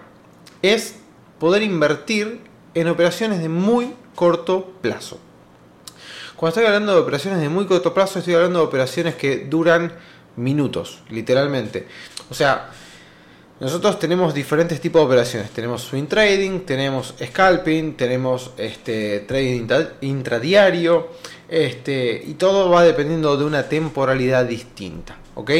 es 0.61 0.95
poder 1.39 1.63
invertir 1.63 2.41
en 2.73 2.87
operaciones 2.87 3.39
de 3.39 3.49
muy 3.49 3.95
corto 4.15 4.73
plazo. 4.81 5.19
Cuando 6.35 6.59
estoy 6.59 6.67
hablando 6.67 6.93
de 6.93 7.01
operaciones 7.01 7.41
de 7.41 7.49
muy 7.49 7.65
corto 7.65 7.93
plazo, 7.93 8.19
estoy 8.19 8.35
hablando 8.35 8.59
de 8.59 8.65
operaciones 8.65 9.15
que 9.15 9.45
duran 9.45 9.93
minutos, 10.35 11.01
literalmente. 11.09 11.87
O 12.29 12.33
sea, 12.33 12.69
nosotros 13.59 13.99
tenemos 13.99 14.33
diferentes 14.33 14.79
tipos 14.79 15.01
de 15.01 15.05
operaciones. 15.05 15.51
Tenemos 15.51 15.81
swing 15.81 16.05
trading, 16.05 16.61
tenemos 16.61 17.13
scalping, 17.21 17.95
tenemos 17.97 18.51
este, 18.57 19.21
trading 19.21 19.67
intradiario, 20.01 21.09
este, 21.49 22.23
y 22.25 22.35
todo 22.35 22.69
va 22.69 22.83
dependiendo 22.83 23.35
de 23.35 23.43
una 23.43 23.63
temporalidad 23.63 24.45
distinta. 24.45 25.17
¿Ok? 25.35 25.51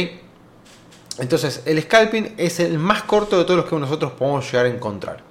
Entonces, 1.18 1.64
el 1.66 1.82
scalping 1.82 2.36
es 2.38 2.62
el 2.62 2.80
más 2.80 3.04
corto 3.04 3.38
de 3.38 3.44
todos 3.44 3.58
los 3.58 3.66
que 3.70 3.76
nosotros 3.76 4.14
podemos 4.14 4.50
llegar 4.50 4.68
a 4.68 4.70
encontrar. 4.70 5.24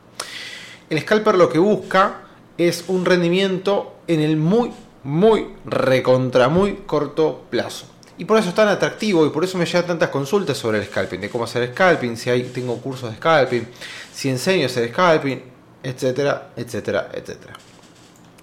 El 0.91 1.01
scalper 1.01 1.37
lo 1.37 1.49
que 1.49 1.59
busca 1.59 2.23
es 2.59 2.85
un 2.89 3.07
rendimiento 3.07 3.95
en 4.07 4.21
el 4.21 4.37
muy, 4.37 4.73
muy 5.05 5.47
recontra, 5.65 6.49
muy 6.49 6.75
corto 6.87 7.45
plazo. 7.49 7.87
Y 8.19 8.25
por 8.25 8.37
eso 8.37 8.49
es 8.49 8.55
tan 8.55 8.69
atractivo 8.69 9.25
y 9.25 9.31
por 9.31 9.45
eso 9.45 9.57
me 9.57 9.65
llegan 9.65 9.87
tantas 9.87 10.11
consultas 10.11 10.59
sobre 10.59 10.79
el 10.79 10.85
scalping, 10.87 11.21
de 11.21 11.31
cómo 11.31 11.45
hacer 11.45 11.71
scalping, 11.73 12.17
si 12.17 12.31
hay, 12.31 12.43
tengo 12.43 12.77
cursos 12.79 13.11
de 13.11 13.17
scalping, 13.17 13.69
si 14.13 14.29
enseño 14.29 14.65
a 14.65 14.67
hacer 14.67 14.89
scalping, 14.91 15.41
etcétera, 15.83 16.51
etcétera, 16.57 17.09
etcétera. 17.13 17.55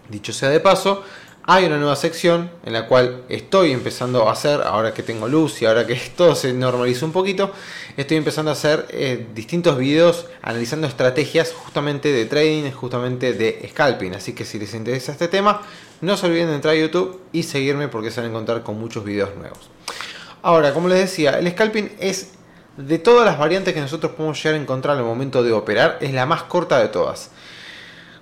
Dicho 0.08 0.32
sea 0.32 0.50
de 0.50 0.62
paso, 0.62 1.03
hay 1.47 1.65
una 1.65 1.77
nueva 1.77 1.95
sección 1.95 2.49
en 2.65 2.73
la 2.73 2.87
cual 2.87 3.23
estoy 3.29 3.71
empezando 3.71 4.27
a 4.27 4.31
hacer, 4.31 4.61
ahora 4.61 4.95
que 4.95 5.03
tengo 5.03 5.27
luz 5.27 5.61
y 5.61 5.65
ahora 5.65 5.85
que 5.85 5.95
todo 6.17 6.33
se 6.33 6.53
normaliza 6.53 7.05
un 7.05 7.11
poquito, 7.11 7.51
estoy 7.95 8.17
empezando 8.17 8.49
a 8.49 8.53
hacer 8.53 8.87
eh, 8.89 9.27
distintos 9.35 9.77
videos 9.77 10.25
analizando 10.41 10.87
estrategias 10.87 11.53
justamente 11.53 12.11
de 12.11 12.25
trading, 12.25 12.71
justamente 12.71 13.33
de 13.33 13.67
scalping. 13.69 14.15
Así 14.15 14.33
que 14.33 14.43
si 14.43 14.57
les 14.57 14.73
interesa 14.73 15.11
este 15.11 15.27
tema, 15.27 15.61
no 16.01 16.17
se 16.17 16.25
olviden 16.25 16.47
de 16.47 16.55
entrar 16.55 16.73
a 16.73 16.77
YouTube 16.77 17.21
y 17.31 17.43
seguirme 17.43 17.89
porque 17.89 18.09
se 18.09 18.21
van 18.21 18.29
a 18.29 18.33
encontrar 18.33 18.63
con 18.63 18.79
muchos 18.79 19.03
videos 19.03 19.35
nuevos. 19.35 19.69
Ahora, 20.41 20.73
como 20.73 20.87
les 20.87 20.97
decía, 20.97 21.37
el 21.37 21.49
scalping 21.51 21.91
es 21.99 22.31
de 22.77 22.97
todas 22.97 23.25
las 23.25 23.37
variantes 23.37 23.73
que 23.73 23.81
nosotros 23.81 24.13
podemos 24.13 24.41
llegar 24.43 24.59
a 24.59 24.61
encontrar 24.61 24.97
al 24.97 25.03
momento 25.03 25.43
de 25.43 25.51
operar, 25.51 25.99
es 26.01 26.11
la 26.11 26.25
más 26.25 26.43
corta 26.43 26.79
de 26.79 26.87
todas. 26.87 27.29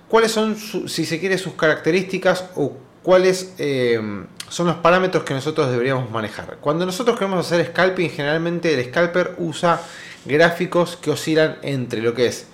¿Cuáles 0.08 0.30
son, 0.30 0.56
si 0.56 1.06
se 1.06 1.18
quiere, 1.18 1.38
sus 1.38 1.54
características 1.54 2.44
o 2.54 2.76
cuáles 3.04 3.54
eh, 3.58 4.00
son 4.48 4.66
los 4.66 4.76
parámetros 4.76 5.22
que 5.22 5.34
nosotros 5.34 5.70
deberíamos 5.70 6.10
manejar. 6.10 6.56
Cuando 6.60 6.86
nosotros 6.86 7.16
queremos 7.16 7.46
hacer 7.46 7.64
scalping, 7.66 8.10
generalmente 8.10 8.74
el 8.74 8.84
scalper 8.86 9.34
usa 9.38 9.80
gráficos 10.24 10.96
que 10.96 11.10
oscilan 11.10 11.58
entre 11.62 12.00
lo 12.00 12.14
que 12.14 12.26
es 12.26 12.46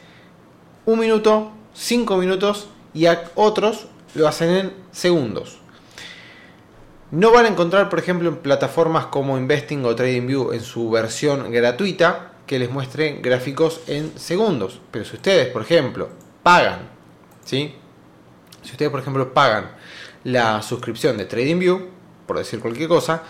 un 0.85 0.99
minuto, 0.99 1.53
cinco 1.73 2.17
minutos 2.17 2.69
y 2.93 3.07
otros 3.37 3.87
lo 4.15 4.27
hacen 4.27 4.51
en 4.51 4.73
segundos. 4.91 5.61
No 7.13 7.31
van 7.33 7.45
a 7.45 7.49
encontrar, 7.49 7.89
por 7.89 8.01
ejemplo, 8.01 8.29
en 8.29 8.37
plataformas 8.37 9.07
como 9.07 9.39
Investing 9.39 9.85
o 9.85 9.95
TradingView 9.95 10.53
en 10.53 10.61
su 10.61 10.91
versión 10.91 11.51
gratuita 11.53 12.33
que 12.47 12.59
les 12.59 12.71
muestre 12.71 13.21
gráficos 13.23 13.83
en 13.87 14.19
segundos. 14.19 14.81
Pero 14.91 15.05
si 15.05 15.15
ustedes, 15.15 15.49
por 15.49 15.63
ejemplo, 15.63 16.09
pagan, 16.43 16.89
¿sí? 17.45 17.77
Si 18.63 18.73
ustedes, 18.73 18.91
por 18.91 19.01
ejemplo, 19.01 19.33
pagan 19.33 19.71
la 20.25 20.63
suscripción 20.63 21.17
de 21.17 21.25
TradingView, 21.25 21.89
por 22.27 22.39
decir 22.39 22.61
cualquier 22.61 22.89
cosa, 22.89 23.23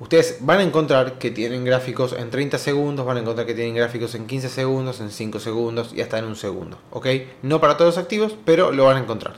ustedes 0.00 0.38
van 0.40 0.60
a 0.60 0.62
encontrar 0.62 1.18
que 1.18 1.30
tienen 1.30 1.64
gráficos 1.64 2.12
en 2.12 2.30
30 2.30 2.58
segundos, 2.58 3.06
van 3.06 3.16
a 3.16 3.20
encontrar 3.20 3.46
que 3.46 3.54
tienen 3.54 3.74
gráficos 3.74 4.14
en 4.14 4.26
15 4.26 4.48
segundos, 4.48 5.00
en 5.00 5.10
5 5.10 5.40
segundos 5.40 5.92
y 5.94 6.00
hasta 6.00 6.18
en 6.18 6.26
un 6.26 6.36
segundo. 6.36 6.78
¿Ok? 6.90 7.06
No 7.42 7.60
para 7.60 7.76
todos 7.76 7.94
los 7.94 8.02
activos, 8.02 8.36
pero 8.44 8.72
lo 8.72 8.84
van 8.84 8.96
a 8.96 9.00
encontrar. 9.00 9.34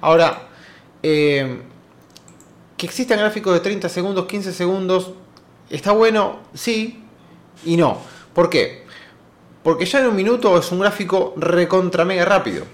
Ahora, 0.00 0.48
eh, 1.02 1.62
que 2.76 2.86
existan 2.86 3.18
gráficos 3.18 3.54
de 3.54 3.60
30 3.60 3.88
segundos, 3.88 4.26
15 4.26 4.52
segundos, 4.52 5.12
está 5.70 5.92
bueno, 5.92 6.40
sí 6.54 7.02
y 7.64 7.76
no. 7.76 7.98
¿Por 8.34 8.50
qué? 8.50 8.84
Porque 9.62 9.86
ya 9.86 10.00
en 10.00 10.06
un 10.06 10.16
minuto 10.16 10.56
es 10.58 10.70
un 10.70 10.80
gráfico 10.80 11.34
recontra 11.36 12.04
mega 12.04 12.24
rápido. 12.24 12.64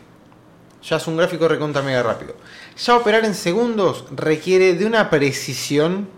Ya 0.82 0.96
es 0.96 1.06
un 1.06 1.16
gráfico 1.16 1.46
recontra 1.46 1.80
mega 1.82 2.02
rápido. 2.02 2.34
Ya 2.76 2.96
operar 2.96 3.24
en 3.24 3.34
segundos 3.34 4.06
requiere 4.16 4.74
de 4.74 4.86
una 4.86 5.10
precisión, 5.10 6.08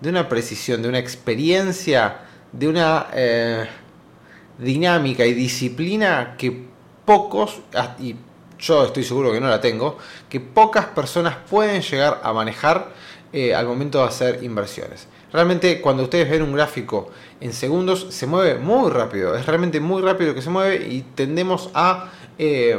de 0.00 0.10
una 0.10 0.28
precisión, 0.28 0.80
de 0.80 0.88
una 0.88 0.98
experiencia, 0.98 2.20
de 2.52 2.68
una 2.68 3.08
eh, 3.12 3.66
dinámica 4.58 5.26
y 5.26 5.34
disciplina 5.34 6.36
que 6.38 6.66
pocos, 7.04 7.60
ah, 7.74 7.96
y 7.98 8.14
yo 8.60 8.84
estoy 8.84 9.02
seguro 9.02 9.32
que 9.32 9.40
no 9.40 9.48
la 9.48 9.60
tengo, 9.60 9.98
que 10.28 10.40
pocas 10.40 10.86
personas 10.86 11.36
pueden 11.50 11.82
llegar 11.82 12.20
a 12.22 12.32
manejar 12.32 12.92
eh, 13.32 13.54
al 13.54 13.66
momento 13.66 13.98
de 13.98 14.04
hacer 14.04 14.44
inversiones. 14.44 15.08
Realmente 15.32 15.80
cuando 15.80 16.04
ustedes 16.04 16.30
ven 16.30 16.42
un 16.42 16.52
gráfico 16.52 17.10
en 17.40 17.52
segundos 17.52 18.06
se 18.10 18.26
mueve 18.26 18.58
muy 18.58 18.90
rápido, 18.90 19.36
es 19.36 19.44
realmente 19.46 19.80
muy 19.80 20.00
rápido 20.00 20.32
que 20.32 20.42
se 20.42 20.50
mueve 20.50 20.86
y 20.88 21.02
tendemos 21.02 21.70
a... 21.74 22.10
Eh, 22.38 22.78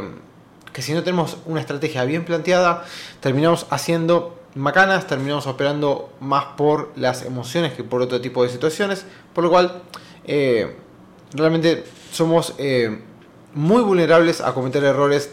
que 0.73 0.81
si 0.81 0.93
no 0.93 1.03
tenemos 1.03 1.38
una 1.45 1.59
estrategia 1.61 2.03
bien 2.05 2.25
planteada, 2.25 2.85
terminamos 3.19 3.65
haciendo 3.69 4.39
macanas, 4.55 5.07
terminamos 5.07 5.47
operando 5.47 6.11
más 6.19 6.45
por 6.57 6.91
las 6.95 7.23
emociones 7.23 7.73
que 7.73 7.83
por 7.83 8.01
otro 8.01 8.21
tipo 8.21 8.43
de 8.43 8.49
situaciones, 8.49 9.05
por 9.33 9.43
lo 9.43 9.49
cual 9.49 9.81
eh, 10.25 10.75
realmente 11.33 11.83
somos 12.11 12.53
eh, 12.57 12.99
muy 13.53 13.81
vulnerables 13.81 14.41
a 14.41 14.53
cometer 14.53 14.83
errores 14.83 15.31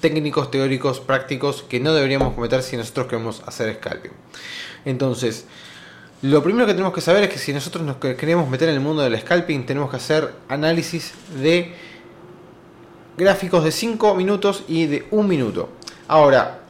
técnicos, 0.00 0.50
teóricos, 0.50 1.00
prácticos 1.00 1.62
que 1.62 1.80
no 1.80 1.94
deberíamos 1.94 2.34
cometer 2.34 2.62
si 2.62 2.76
nosotros 2.76 3.06
queremos 3.06 3.42
hacer 3.46 3.74
scalping. 3.76 4.12
Entonces, 4.84 5.46
lo 6.22 6.42
primero 6.42 6.66
que 6.66 6.72
tenemos 6.72 6.92
que 6.92 7.00
saber 7.00 7.24
es 7.24 7.30
que 7.30 7.38
si 7.38 7.52
nosotros 7.52 7.84
nos 7.84 7.96
queremos 7.96 8.48
meter 8.48 8.68
en 8.68 8.76
el 8.76 8.80
mundo 8.80 9.02
del 9.02 9.18
scalping, 9.20 9.66
tenemos 9.66 9.90
que 9.90 9.96
hacer 9.96 10.32
análisis 10.48 11.12
de 11.42 11.74
gráficos 13.16 13.64
de 13.64 13.72
5 13.72 14.14
minutos 14.14 14.64
y 14.68 14.86
de 14.86 15.06
1 15.10 15.26
minuto. 15.26 15.68
Ahora, 16.08 16.60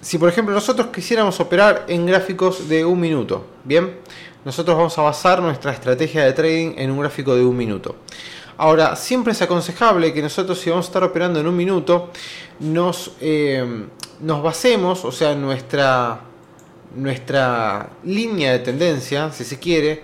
si 0.00 0.18
por 0.18 0.28
ejemplo 0.28 0.54
nosotros 0.54 0.88
quisiéramos 0.88 1.40
operar 1.40 1.84
en 1.88 2.06
gráficos 2.06 2.68
de 2.68 2.84
1 2.84 2.96
minuto, 2.96 3.44
bien, 3.64 3.98
nosotros 4.44 4.76
vamos 4.76 4.96
a 4.98 5.02
basar 5.02 5.42
nuestra 5.42 5.72
estrategia 5.72 6.24
de 6.24 6.32
trading 6.32 6.74
en 6.76 6.90
un 6.90 7.00
gráfico 7.00 7.34
de 7.34 7.44
1 7.44 7.52
minuto. 7.52 7.96
Ahora, 8.56 8.96
siempre 8.96 9.32
es 9.32 9.42
aconsejable 9.42 10.12
que 10.12 10.20
nosotros 10.20 10.58
si 10.58 10.70
vamos 10.70 10.86
a 10.86 10.88
estar 10.88 11.04
operando 11.04 11.38
en 11.38 11.46
un 11.46 11.56
minuto, 11.56 12.10
nos, 12.58 13.12
eh, 13.20 13.86
nos 14.20 14.42
basemos, 14.42 15.04
o 15.04 15.12
sea, 15.12 15.34
nuestra, 15.36 16.20
nuestra 16.96 17.88
línea 18.02 18.52
de 18.52 18.58
tendencia, 18.58 19.30
si 19.30 19.44
se 19.44 19.60
quiere, 19.60 20.02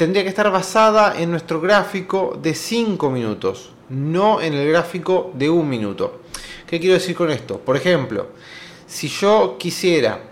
tendría 0.00 0.22
que 0.22 0.30
estar 0.30 0.50
basada 0.50 1.20
en 1.20 1.30
nuestro 1.30 1.60
gráfico 1.60 2.38
de 2.42 2.54
5 2.54 3.10
minutos 3.10 3.68
no 3.90 4.40
en 4.40 4.54
el 4.54 4.66
gráfico 4.66 5.30
de 5.34 5.50
un 5.50 5.68
minuto. 5.68 6.22
¿Qué 6.66 6.80
quiero 6.80 6.94
decir 6.94 7.14
con 7.14 7.30
esto? 7.30 7.58
Por 7.58 7.76
ejemplo, 7.76 8.28
si 8.86 9.08
yo 9.08 9.58
quisiera 9.58 10.22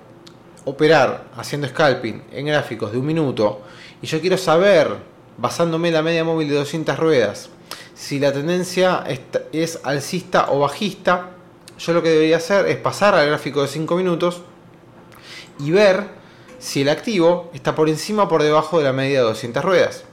operar 0.64 1.26
haciendo 1.36 1.68
scalping 1.68 2.22
en 2.32 2.46
gráficos 2.46 2.92
de 2.92 2.98
un 2.98 3.04
minuto 3.04 3.60
y 4.00 4.06
yo 4.06 4.22
quiero 4.22 4.38
saber, 4.38 4.88
basándome 5.36 5.88
en 5.88 5.94
la 5.94 6.02
media 6.02 6.24
móvil 6.24 6.48
de 6.48 6.54
200 6.54 6.98
ruedas, 6.98 7.50
si 7.94 8.18
la 8.18 8.32
tendencia 8.32 9.04
es 9.52 9.80
alcista 9.82 10.50
o 10.50 10.60
bajista, 10.60 11.32
yo 11.78 11.92
lo 11.92 12.02
que 12.02 12.08
debería 12.08 12.38
hacer 12.38 12.64
es 12.68 12.78
pasar 12.78 13.14
al 13.14 13.26
gráfico 13.26 13.60
de 13.60 13.68
5 13.68 13.96
minutos 13.96 14.40
y 15.58 15.72
ver 15.72 16.16
si 16.58 16.82
el 16.82 16.88
activo 16.88 17.50
está 17.54 17.74
por 17.74 17.88
encima 17.88 18.24
o 18.24 18.28
por 18.28 18.42
debajo 18.42 18.78
de 18.78 18.84
la 18.84 18.92
media 18.92 19.20
de 19.20 19.26
200 19.26 19.64
ruedas. 19.64 20.04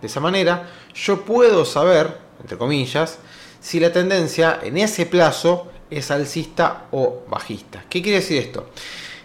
De 0.00 0.06
esa 0.06 0.20
manera, 0.20 0.68
yo 0.94 1.24
puedo 1.24 1.64
saber 1.64 2.24
entre 2.40 2.58
comillas, 2.58 3.18
si 3.60 3.80
la 3.80 3.92
tendencia 3.92 4.60
en 4.62 4.76
ese 4.78 5.06
plazo 5.06 5.68
es 5.90 6.10
alcista 6.10 6.86
o 6.90 7.22
bajista. 7.28 7.84
¿Qué 7.88 8.02
quiere 8.02 8.18
decir 8.18 8.38
esto? 8.38 8.68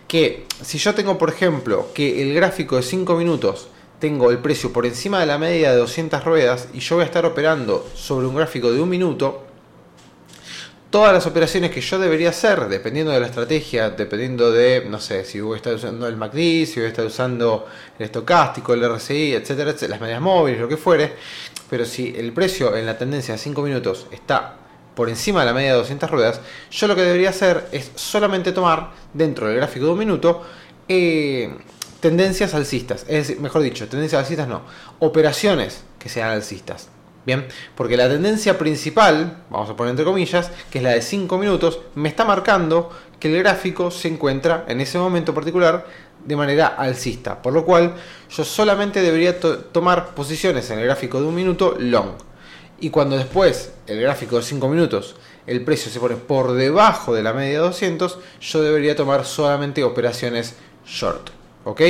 Que 0.08 0.46
si 0.62 0.78
yo 0.78 0.96
tengo, 0.96 1.18
por 1.18 1.30
ejemplo, 1.30 1.88
que 1.94 2.22
el 2.22 2.34
gráfico 2.34 2.78
de 2.78 2.84
5 2.84 3.16
minutos 3.16 3.68
tengo 4.00 4.32
el 4.32 4.40
precio 4.40 4.72
por 4.72 4.86
encima 4.86 5.20
de 5.20 5.26
la 5.26 5.38
media 5.38 5.72
de 5.72 5.78
200 5.78 6.24
ruedas 6.24 6.70
y 6.74 6.80
yo 6.80 6.96
voy 6.96 7.04
a 7.04 7.06
estar 7.06 7.26
operando 7.26 7.86
sobre 7.94 8.28
un 8.28 8.36
gráfico 8.36 8.72
de 8.72 8.80
un 8.80 8.90
minuto, 8.90 9.44
todas 10.90 11.14
las 11.14 11.28
operaciones 11.28 11.72
que 11.72 11.82
yo 11.82 12.00
debería 12.00 12.30
hacer, 12.30 12.68
dependiendo 12.68 13.12
de 13.12 13.20
la 13.20 13.28
estrategia, 13.28 13.92
dependiendo 13.92 14.52
de, 14.52 14.86
no 14.90 15.00
sé, 15.00 15.24
si 15.24 15.40
voy 15.40 15.54
a 15.54 15.58
estar 15.58 15.74
usando 15.74 16.08
el 16.08 16.18
MACD, 16.18 16.66
si 16.66 16.76
voy 16.78 16.86
a 16.86 16.88
estar 16.88 17.06
usando 17.06 17.68
el 17.98 18.06
estocástico, 18.06 18.74
el 18.74 18.96
RSI, 18.96 19.34
etcétera, 19.34 19.72
etcétera, 19.72 19.92
las 19.92 20.02
medias 20.02 20.22
móviles, 20.22 20.60
lo 20.60 20.68
que 20.68 20.78
fuere, 20.78 21.14
pero 21.70 21.86
si 21.86 22.14
el 22.18 22.34
precio 22.34 22.76
en 22.76 22.86
la 22.86 22.98
tendencia 22.98 23.36
de 23.36 23.38
5 23.38 23.62
minutos 23.62 24.08
está 24.12 24.56
por 24.96 25.10
encima 25.10 25.42
de 25.42 25.46
la 25.46 25.54
media 25.54 25.72
de 25.74 25.78
200 25.78 26.10
ruedas, 26.10 26.42
yo 26.72 26.88
lo 26.88 26.96
que 26.96 27.04
debería 27.04 27.30
hacer 27.30 27.68
es 27.72 27.92
solamente 27.96 28.52
tomar 28.52 28.92
dentro 29.14 29.48
del 29.48 29.58
gráfico 29.58 29.86
de 29.86 29.92
un 29.92 30.00
minuto 30.00 30.44
eh, 30.88 31.56
tendencias 32.00 32.56
alcistas, 32.56 33.02
es 33.02 33.28
decir, 33.28 33.40
mejor 33.40 33.62
dicho, 33.62 33.88
tendencias 33.88 34.22
alcistas 34.22 34.48
no, 34.48 34.64
operaciones 34.98 35.84
que 36.00 36.10
sean 36.10 36.32
alcistas. 36.32 36.90
Bien, 37.30 37.46
porque 37.76 37.96
la 37.96 38.10
tendencia 38.10 38.58
principal, 38.58 39.44
vamos 39.52 39.70
a 39.70 39.76
poner 39.76 39.92
entre 39.92 40.04
comillas, 40.04 40.50
que 40.72 40.80
es 40.80 40.84
la 40.84 40.90
de 40.90 41.04
5 41.04 41.38
minutos, 41.38 41.80
me 41.94 42.10
está 42.10 42.26
marcando 42.26 42.90
que 43.20 43.28
el 43.32 43.38
gráfico 43.44 43.92
se 43.92 44.08
encuentra 44.08 44.66
en 44.68 44.82
ese 44.82 44.98
momento 44.98 45.32
particular 45.32 45.86
de 46.26 46.36
manera 46.36 46.66
alcista. 46.66 47.40
Por 47.40 47.54
lo 47.54 47.66
cual 47.66 47.94
yo 48.32 48.44
solamente 48.44 49.04
debería 49.04 49.40
tomar 49.40 50.16
posiciones 50.16 50.72
en 50.72 50.80
el 50.80 50.86
gráfico 50.86 51.22
de 51.22 51.28
un 51.28 51.36
minuto 51.36 51.76
long. 51.78 52.14
y 52.80 52.90
cuando 52.90 53.16
después 53.16 53.74
el 53.86 54.02
gráfico 54.02 54.38
de 54.38 54.42
5 54.42 54.68
minutos 54.68 55.16
el 55.46 55.64
precio 55.64 55.92
se 55.92 56.00
pone 56.00 56.16
por 56.16 56.54
debajo 56.54 57.14
de 57.14 57.22
la 57.22 57.34
media 57.34 57.60
de 57.60 57.66
200, 57.68 58.18
yo 58.42 58.64
debería 58.64 58.96
tomar 58.96 59.24
solamente 59.24 59.84
operaciones 59.84 60.56
short. 60.84 61.30
¿Ok? 61.64 61.82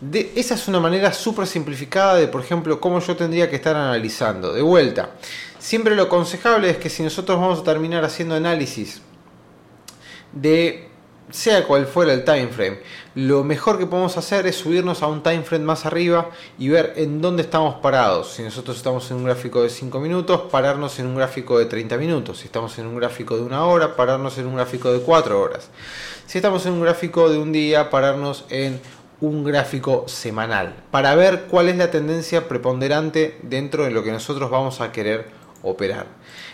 De, 0.00 0.32
esa 0.36 0.54
es 0.54 0.68
una 0.68 0.78
manera 0.78 1.12
súper 1.12 1.46
simplificada 1.46 2.16
de, 2.16 2.28
por 2.28 2.42
ejemplo, 2.42 2.80
cómo 2.80 3.00
yo 3.00 3.16
tendría 3.16 3.48
que 3.48 3.56
estar 3.56 3.74
analizando. 3.76 4.52
De 4.52 4.62
vuelta, 4.62 5.10
siempre 5.58 5.94
lo 5.94 6.02
aconsejable 6.02 6.70
es 6.70 6.76
que 6.76 6.90
si 6.90 7.02
nosotros 7.02 7.40
vamos 7.40 7.60
a 7.60 7.64
terminar 7.64 8.04
haciendo 8.04 8.34
análisis 8.34 9.00
de 10.32 10.90
sea 11.30 11.66
cual 11.66 11.86
fuera 11.86 12.12
el 12.12 12.24
time 12.24 12.48
frame, 12.48 12.78
lo 13.14 13.42
mejor 13.42 13.78
que 13.78 13.86
podemos 13.86 14.16
hacer 14.16 14.46
es 14.46 14.56
subirnos 14.56 15.02
a 15.02 15.08
un 15.08 15.22
time 15.22 15.42
frame 15.42 15.64
más 15.64 15.84
arriba 15.84 16.30
y 16.58 16.68
ver 16.68 16.92
en 16.96 17.20
dónde 17.20 17.42
estamos 17.42 17.76
parados. 17.76 18.32
Si 18.34 18.42
nosotros 18.42 18.76
estamos 18.76 19.10
en 19.10 19.18
un 19.18 19.24
gráfico 19.24 19.62
de 19.62 19.70
5 19.70 19.98
minutos, 19.98 20.42
pararnos 20.50 20.98
en 20.98 21.06
un 21.06 21.16
gráfico 21.16 21.58
de 21.58 21.66
30 21.66 21.96
minutos. 21.96 22.38
Si 22.38 22.46
estamos 22.46 22.78
en 22.78 22.86
un 22.86 22.96
gráfico 22.96 23.36
de 23.36 23.42
una 23.42 23.64
hora, 23.64 23.96
pararnos 23.96 24.38
en 24.38 24.46
un 24.46 24.56
gráfico 24.56 24.92
de 24.92 25.00
4 25.00 25.40
horas. 25.40 25.68
Si 26.26 26.38
estamos 26.38 26.66
en 26.66 26.74
un 26.74 26.82
gráfico 26.82 27.28
de 27.28 27.38
un 27.38 27.52
día, 27.52 27.90
pararnos 27.90 28.44
en 28.50 28.80
un 29.20 29.44
gráfico 29.44 30.04
semanal 30.08 30.74
para 30.90 31.14
ver 31.14 31.46
cuál 31.50 31.68
es 31.68 31.76
la 31.76 31.90
tendencia 31.90 32.48
preponderante 32.48 33.38
dentro 33.42 33.84
de 33.84 33.90
lo 33.90 34.02
que 34.02 34.12
nosotros 34.12 34.50
vamos 34.50 34.80
a 34.80 34.92
querer 34.92 35.26
operar. 35.62 36.06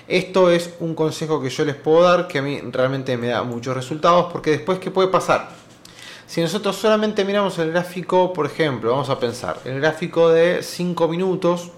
Esto 0.07 0.51
es 0.51 0.75
un 0.81 0.95
consejo 0.95 1.43
que 1.43 1.51
yo 1.51 1.65
les 1.65 1.75
puedo 1.75 2.03
dar 2.03 2.29
que 2.29 2.39
a 2.39 2.43
mí 2.43 2.61
realmente 2.71 3.17
me 3.17 3.29
da 3.29 3.43
muchos 3.43 3.75
resultados 3.75 4.33
porque 4.33 4.51
después, 4.51 4.79
¿qué 4.79 4.91
puede 4.91 5.09
pasar? 5.09 5.51
Si 6.27 6.41
nosotros 6.41 6.77
solamente 6.77 7.25
miramos 7.25 7.59
el 7.59 7.73
gráfico, 7.73 8.33
por 8.33 8.47
ejemplo, 8.47 8.93
vamos 8.93 9.11
a 9.11 9.19
pensar, 9.19 9.61
el 9.65 9.81
gráfico 9.81 10.31
de 10.31 10.63
5 10.63 11.09
minutos, 11.09 11.71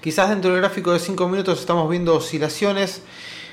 quizás 0.00 0.30
dentro 0.30 0.52
del 0.52 0.60
gráfico 0.60 0.92
de 0.92 1.00
5 1.00 1.28
minutos 1.28 1.60
estamos 1.60 1.90
viendo 1.90 2.14
oscilaciones 2.14 3.02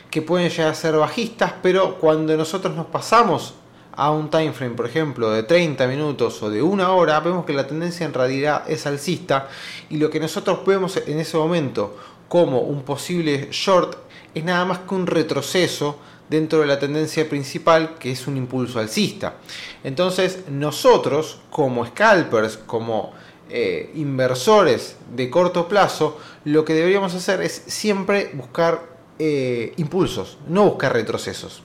que 0.10 0.22
pueden 0.22 0.50
llegar 0.50 0.72
a 0.72 0.76
ser 0.76 0.96
bajistas, 0.96 1.54
pero 1.62 1.96
cuando 1.96 2.38
nosotros 2.38 2.76
nos 2.76 2.86
pasamos 2.86 3.56
a 3.98 4.12
un 4.12 4.30
time 4.30 4.54
frame, 4.54 4.76
por 4.76 4.86
ejemplo, 4.86 5.32
de 5.32 5.42
30 5.42 5.88
minutos 5.88 6.42
o 6.44 6.52
de 6.52 6.62
una 6.62 6.92
hora, 6.92 7.20
vemos 7.20 7.46
que 7.46 7.54
la 7.54 7.66
tendencia 7.66 8.06
en 8.06 8.14
realidad 8.14 8.64
es 8.70 8.86
alcista 8.86 9.50
y 9.90 9.98
lo 9.98 10.12
que 10.12 10.20
nosotros 10.20 10.64
vemos 10.66 10.98
en 10.98 11.20
ese 11.20 11.36
momento 11.36 11.98
como 12.28 12.62
un 12.62 12.84
posible 12.84 13.50
short 13.52 13.98
es 14.36 14.44
nada 14.44 14.66
más 14.66 14.80
que 14.80 14.94
un 14.94 15.08
retroceso 15.08 15.98
dentro 16.30 16.60
de 16.60 16.68
la 16.68 16.78
tendencia 16.78 17.28
principal 17.28 17.96
que 17.98 18.12
es 18.12 18.28
un 18.28 18.38
impulso 18.38 18.80
alcista. 18.80 19.38
Entonces 19.84 20.44
nosotros 20.48 21.40
como 21.50 21.84
scalpers, 21.84 22.58
como 22.58 23.14
eh, 23.50 23.92
inversores 23.96 24.98
de 25.16 25.28
corto 25.32 25.68
plazo, 25.68 26.20
lo 26.46 26.64
que 26.64 26.76
deberíamos 26.76 27.16
hacer 27.16 27.42
es 27.42 27.64
siempre 27.66 28.30
buscar 28.34 28.84
eh, 29.18 29.74
impulsos, 29.78 30.38
no 30.48 30.66
buscar 30.66 30.94
retrocesos. 30.94 31.64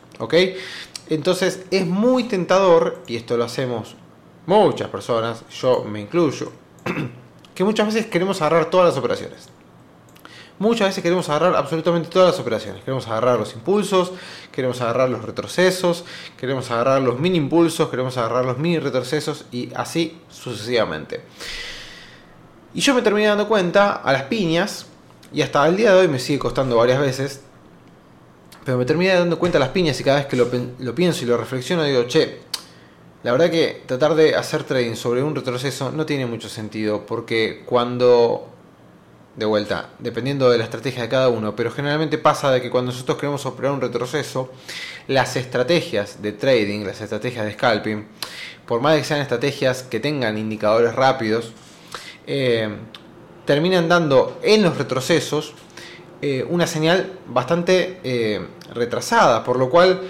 Entonces 1.09 1.64
es 1.71 1.87
muy 1.87 2.25
tentador, 2.25 3.02
y 3.06 3.16
esto 3.16 3.37
lo 3.37 3.44
hacemos 3.44 3.97
muchas 4.47 4.88
personas, 4.88 5.44
yo 5.50 5.85
me 5.85 6.00
incluyo, 6.00 6.52
que 7.54 7.64
muchas 7.64 7.87
veces 7.87 8.06
queremos 8.06 8.40
agarrar 8.40 8.66
todas 8.66 8.88
las 8.88 8.97
operaciones. 8.97 9.49
Muchas 10.59 10.90
veces 10.90 11.02
queremos 11.02 11.28
agarrar 11.28 11.56
absolutamente 11.56 12.09
todas 12.09 12.32
las 12.32 12.40
operaciones. 12.40 12.85
Queremos 12.85 13.09
agarrar 13.09 13.37
los 13.37 13.52
impulsos, 13.54 14.12
queremos 14.52 14.80
agarrar 14.80 15.11
los 15.11 15.25
retrocesos, 15.25 16.04
queremos 16.37 16.71
agarrar 16.71 17.02
los 17.02 17.18
mini 17.18 17.38
impulsos, 17.38 17.88
queremos 17.88 18.16
agarrar 18.16 18.44
los 18.44 18.59
mini 18.59 18.78
retrocesos 18.78 19.47
y 19.50 19.71
así 19.75 20.21
sucesivamente. 20.28 21.23
Y 22.75 22.80
yo 22.80 22.94
me 22.94 23.02
terminé 23.02 23.26
dando 23.26 23.49
cuenta 23.49 23.92
a 23.92 24.12
las 24.12 24.25
piñas, 24.25 24.87
y 25.32 25.42
hasta 25.42 25.66
el 25.66 25.76
día 25.76 25.92
de 25.94 26.00
hoy 26.00 26.09
me 26.09 26.18
sigue 26.18 26.38
costando 26.38 26.76
varias 26.76 27.00
veces, 27.00 27.42
pero 28.64 28.78
me 28.78 28.85
terminé 28.85 29.14
dando 29.14 29.38
cuenta 29.38 29.59
las 29.59 29.71
piñas 29.71 29.99
y 30.00 30.04
cada 30.04 30.19
vez 30.19 30.26
que 30.26 30.37
lo, 30.37 30.95
pienso 30.95 31.25
y 31.25 31.26
lo 31.26 31.37
reflexiono 31.37 31.85
digo, 31.85 32.07
che, 32.07 32.40
la 33.22 33.33
verdad 33.33 33.51
que 33.51 33.83
tratar 33.87 34.14
de 34.14 34.35
hacer 34.35 34.64
trading 34.64 34.94
sobre 34.94 35.22
un 35.22 35.35
retroceso 35.35 35.90
no 35.92 36.07
tiene 36.07 36.27
mucho 36.27 36.48
sentido, 36.48 37.05
porque 37.07 37.62
cuando 37.66 38.48
de 39.37 39.46
vuelta, 39.46 39.88
dependiendo 39.98 40.51
de 40.51 40.59
la 40.59 40.64
estrategia 40.64 41.03
de 41.03 41.09
cada 41.09 41.29
uno, 41.29 41.57
pero 41.57 41.70
generalmente 41.70 42.18
pasa 42.18 42.51
de 42.51 42.61
que 42.61 42.70
cuando 42.70 42.92
nosotros 42.92 43.16
queremos 43.16 43.46
operar 43.46 43.72
un 43.72 43.81
retroceso, 43.81 44.53
las 45.09 45.37
estrategias 45.37 46.20
de 46.20 46.33
trading, 46.33 46.85
las 46.85 47.01
estrategias 47.01 47.46
de 47.46 47.53
scalping, 47.53 48.07
por 48.66 48.81
más 48.81 48.98
que 48.98 49.05
sean 49.05 49.20
estrategias 49.20 49.83
que 49.85 50.01
tengan 50.01 50.37
indicadores 50.37 50.94
rápidos, 50.94 51.53
eh, 52.27 52.68
terminan 53.46 53.88
dando 53.88 54.38
en 54.42 54.62
los 54.62 54.77
retrocesos 54.77 55.55
eh, 56.22 56.46
una 56.48 56.68
señal 56.68 57.18
bastante 57.26 57.98
eh, 58.04 58.40
retrasada, 58.72 59.42
por 59.42 59.58
lo 59.58 59.68
cual 59.68 60.02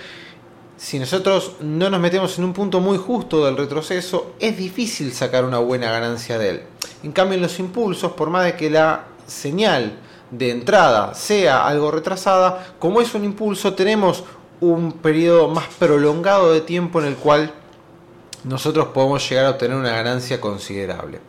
si 0.77 0.99
nosotros 0.99 1.57
no 1.61 1.89
nos 1.89 2.01
metemos 2.01 2.37
en 2.39 2.45
un 2.45 2.53
punto 2.53 2.81
muy 2.81 2.99
justo 2.99 3.47
del 3.47 3.57
retroceso, 3.57 4.35
es 4.39 4.59
difícil 4.59 5.13
sacar 5.15 5.45
una 5.45 5.59
buena 5.59 5.91
ganancia 5.91 6.39
de 6.39 6.51
él. 6.51 6.63
En 7.03 7.13
cambio, 7.13 7.37
en 7.37 7.43
los 7.43 7.59
impulsos, 7.59 8.13
por 8.13 8.29
más 8.29 8.45
de 8.45 8.57
que 8.57 8.69
la 8.69 9.07
señal 9.27 9.99
de 10.31 10.51
entrada 10.51 11.15
sea 11.15 11.67
algo 11.67 11.91
retrasada, 11.91 12.75
como 12.79 13.01
es 13.01 13.15
un 13.15 13.25
impulso, 13.25 13.73
tenemos 13.75 14.23
un 14.61 14.93
periodo 14.93 15.49
más 15.49 15.65
prolongado 15.79 16.53
de 16.53 16.61
tiempo 16.61 17.01
en 17.01 17.07
el 17.07 17.17
cual 17.17 17.55
nosotros 18.45 18.89
podemos 18.89 19.27
llegar 19.29 19.47
a 19.47 19.51
obtener 19.51 19.77
una 19.77 19.93
ganancia 19.93 20.41
considerable. 20.41 21.21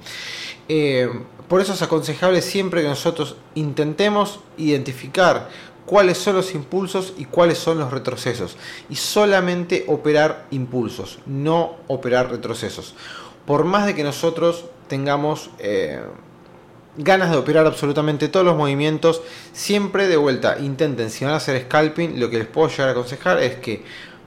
Eh, 0.67 1.09
por 1.53 1.61
eso 1.61 1.73
es 1.73 1.83
aconsejable 1.83 2.41
siempre 2.41 2.81
que 2.81 2.87
nosotros 2.87 3.35
intentemos 3.53 4.39
identificar 4.57 5.49
cuáles 5.85 6.17
son 6.17 6.35
los 6.35 6.55
impulsos 6.55 7.13
y 7.15 7.25
cuáles 7.25 7.59
son 7.59 7.77
los 7.77 7.91
retrocesos. 7.91 8.57
Y 8.89 8.95
solamente 8.95 9.85
operar 9.87 10.47
impulsos, 10.49 11.19
no 11.27 11.75
operar 11.85 12.31
retrocesos. 12.31 12.95
Por 13.45 13.65
más 13.65 13.85
de 13.85 13.93
que 13.93 14.03
nosotros 14.03 14.65
tengamos... 14.87 15.51
Eh, 15.59 16.01
ganas 16.97 17.29
de 17.29 17.37
operar 17.37 17.67
absolutamente 17.67 18.29
todos 18.29 18.45
los 18.47 18.57
movimientos, 18.57 19.21
siempre 19.51 20.07
de 20.07 20.17
vuelta 20.17 20.57
intenten, 20.59 21.11
si 21.11 21.23
van 21.23 21.35
a 21.35 21.37
hacer 21.37 21.61
scalping, 21.65 22.19
lo 22.19 22.31
que 22.31 22.39
les 22.39 22.47
puedo 22.47 22.67
llegar 22.67 22.89
a 22.89 22.91
aconsejar 22.93 23.41
es 23.41 23.57
que 23.57 23.83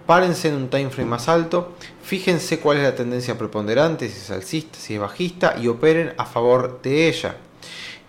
párense 0.06 0.48
en 0.48 0.54
un 0.54 0.68
time 0.68 0.90
frame 0.90 1.10
más 1.10 1.28
alto, 1.28 1.74
fíjense 2.02 2.60
cuál 2.60 2.78
es 2.78 2.84
la 2.84 2.94
tendencia 2.94 3.36
preponderante, 3.36 4.08
si 4.08 4.18
es 4.18 4.30
alcista, 4.30 4.78
si 4.78 4.94
es 4.94 5.00
bajista 5.00 5.56
y 5.60 5.68
operen 5.68 6.14
a 6.16 6.24
favor 6.24 6.80
de 6.82 7.08
ella. 7.08 7.36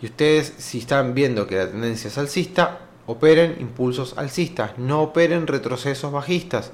Y 0.02 0.06
ustedes 0.06 0.54
si 0.58 0.80
están 0.80 1.14
viendo 1.16 1.48
que 1.48 1.56
la 1.56 1.70
tendencia 1.70 2.10
es 2.10 2.18
alcista, 2.18 2.80
operen 3.08 3.56
impulsos 3.60 4.14
alcistas, 4.18 4.78
no 4.78 5.02
operen 5.02 5.48
retrocesos 5.48 6.12
bajistas, 6.12 6.72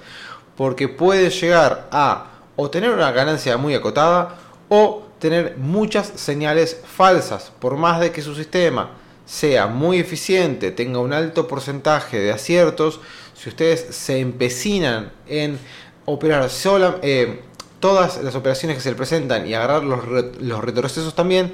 porque 0.57 0.89
puede 0.89 1.29
llegar 1.29 1.88
a 1.91 2.29
o 2.55 2.69
tener 2.69 2.91
una 2.91 3.12
ganancia 3.12 3.57
muy 3.57 3.73
acotada 3.73 4.38
o 4.69 5.07
tener 5.19 5.57
muchas 5.57 6.07
señales 6.15 6.81
falsas, 6.86 7.51
por 7.59 7.77
más 7.77 7.99
de 7.99 8.12
que 8.12 8.21
su 8.21 8.36
sistema 8.36 8.91
sea 9.25 9.67
muy 9.67 9.99
eficiente, 9.99 10.71
tenga 10.71 10.99
un 10.99 11.13
alto 11.13 11.47
porcentaje 11.47 12.19
de 12.19 12.31
aciertos, 12.31 12.99
si 13.36 13.50
ustedes 13.50 13.96
se 13.96 14.19
empecinan 14.19 15.12
en 15.28 15.60
operar 16.06 16.50
sola, 16.50 16.98
eh, 17.02 17.41
todas 17.80 18.22
las 18.24 18.36
operaciones 18.36 18.78
que 18.78 18.84
se 18.84 18.93
presentan 18.96 19.48
y 19.48 19.54
agarrar 19.54 19.84
los, 19.84 20.06
los 20.39 20.63
retrocesos 20.63 21.15
también, 21.15 21.52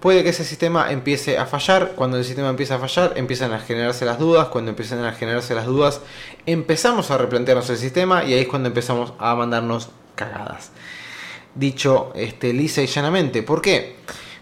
puede 0.00 0.22
que 0.22 0.30
ese 0.30 0.44
sistema 0.44 0.90
empiece 0.92 1.38
a 1.38 1.46
fallar. 1.46 1.92
Cuando 1.94 2.16
el 2.16 2.24
sistema 2.24 2.48
empieza 2.48 2.76
a 2.76 2.78
fallar, 2.78 3.14
empiezan 3.16 3.52
a 3.52 3.60
generarse 3.60 4.04
las 4.04 4.18
dudas. 4.18 4.48
Cuando 4.48 4.70
empiezan 4.70 5.04
a 5.04 5.12
generarse 5.12 5.54
las 5.54 5.66
dudas, 5.66 6.00
empezamos 6.46 7.10
a 7.10 7.18
replantearnos 7.18 7.70
el 7.70 7.78
sistema 7.78 8.24
y 8.24 8.34
ahí 8.34 8.40
es 8.40 8.48
cuando 8.48 8.68
empezamos 8.68 9.12
a 9.18 9.34
mandarnos 9.34 9.90
cagadas 10.14 10.70
dicho 11.54 12.12
este, 12.14 12.52
lisa 12.52 12.82
y 12.82 12.86
llanamente. 12.86 13.42
¿Por 13.42 13.60
qué? 13.60 13.96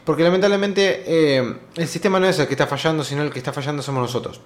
Porque 0.04 0.22
lamentablemente 0.22 1.04
eh, 1.06 1.56
el 1.76 1.88
sistema 1.88 2.18
no 2.18 2.26
es 2.26 2.38
el 2.38 2.46
que 2.46 2.54
está 2.54 2.66
fallando, 2.66 3.04
sino 3.04 3.22
el 3.22 3.30
que 3.30 3.38
está 3.38 3.52
fallando 3.52 3.82
somos 3.82 4.02
nosotros. 4.02 4.40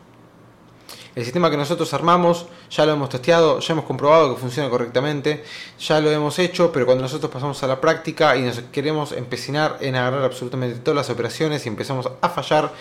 El 1.14 1.24
sistema 1.24 1.50
que 1.50 1.58
nosotros 1.58 1.92
armamos 1.92 2.46
ya 2.70 2.86
lo 2.86 2.92
hemos 2.92 3.10
testeado, 3.10 3.60
ya 3.60 3.74
hemos 3.74 3.84
comprobado 3.84 4.34
que 4.34 4.40
funciona 4.40 4.70
correctamente, 4.70 5.44
ya 5.78 6.00
lo 6.00 6.10
hemos 6.10 6.38
hecho, 6.38 6.72
pero 6.72 6.86
cuando 6.86 7.02
nosotros 7.02 7.30
pasamos 7.30 7.62
a 7.62 7.66
la 7.66 7.82
práctica 7.82 8.34
y 8.34 8.40
nos 8.40 8.60
queremos 8.72 9.12
empecinar 9.12 9.76
en 9.82 9.94
agarrar 9.94 10.24
absolutamente 10.24 10.78
todas 10.78 10.96
las 10.96 11.10
operaciones 11.10 11.66
y 11.66 11.68
empezamos 11.68 12.08
a 12.18 12.28
fallar, 12.30 12.72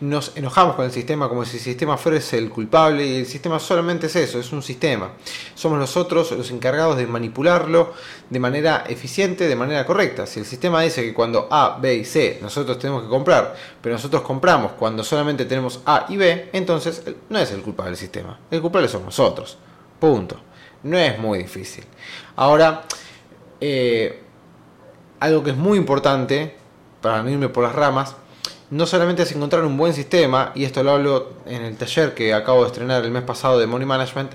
nos 0.00 0.34
enojamos 0.34 0.76
con 0.76 0.86
el 0.86 0.92
sistema 0.92 1.28
como 1.28 1.44
si 1.44 1.58
el 1.58 1.62
sistema 1.62 1.98
fuera 1.98 2.18
el 2.32 2.48
culpable 2.48 3.06
y 3.06 3.16
el 3.16 3.26
sistema 3.26 3.60
solamente 3.60 4.06
es 4.06 4.16
eso, 4.16 4.38
es 4.38 4.50
un 4.50 4.62
sistema. 4.62 5.10
Somos 5.54 5.78
nosotros 5.78 6.30
los 6.32 6.50
encargados 6.50 6.96
de 6.96 7.06
manipularlo 7.06 7.92
de 8.30 8.40
manera 8.40 8.84
eficiente, 8.88 9.46
de 9.46 9.56
manera 9.56 9.84
correcta. 9.84 10.26
Si 10.26 10.40
el 10.40 10.46
sistema 10.46 10.80
dice 10.80 11.02
que 11.02 11.12
cuando 11.12 11.48
A, 11.50 11.78
B 11.78 11.96
y 11.96 12.04
C 12.06 12.38
nosotros 12.40 12.78
tenemos 12.78 13.02
que 13.02 13.10
comprar, 13.10 13.54
pero 13.82 13.94
nosotros 13.94 14.22
compramos 14.22 14.72
cuando 14.72 15.04
solamente 15.04 15.44
tenemos 15.44 15.80
A 15.84 16.06
y 16.08 16.16
B, 16.16 16.48
entonces 16.54 17.02
no 17.28 17.38
es 17.38 17.50
el 17.50 17.60
culpable 17.60 17.73
del 17.82 17.96
sistema. 17.96 18.38
El 18.50 18.60
culpable 18.60 18.88
somos 18.88 19.06
nosotros. 19.06 19.58
Punto. 19.98 20.40
No 20.84 20.98
es 20.98 21.18
muy 21.18 21.38
difícil. 21.38 21.84
Ahora, 22.36 22.84
eh, 23.60 24.22
algo 25.20 25.42
que 25.42 25.50
es 25.50 25.56
muy 25.56 25.78
importante, 25.78 26.54
para 27.00 27.22
no 27.22 27.30
irme 27.30 27.48
por 27.48 27.64
las 27.64 27.74
ramas, 27.74 28.14
no 28.70 28.86
solamente 28.86 29.22
es 29.22 29.32
encontrar 29.32 29.64
un 29.64 29.76
buen 29.76 29.92
sistema, 29.92 30.52
y 30.54 30.64
esto 30.64 30.82
lo 30.82 30.92
hablo 30.92 31.32
en 31.46 31.62
el 31.62 31.76
taller 31.76 32.14
que 32.14 32.34
acabo 32.34 32.62
de 32.62 32.68
estrenar 32.68 33.04
el 33.04 33.10
mes 33.10 33.22
pasado 33.22 33.58
de 33.58 33.66
Money 33.66 33.86
Management, 33.86 34.32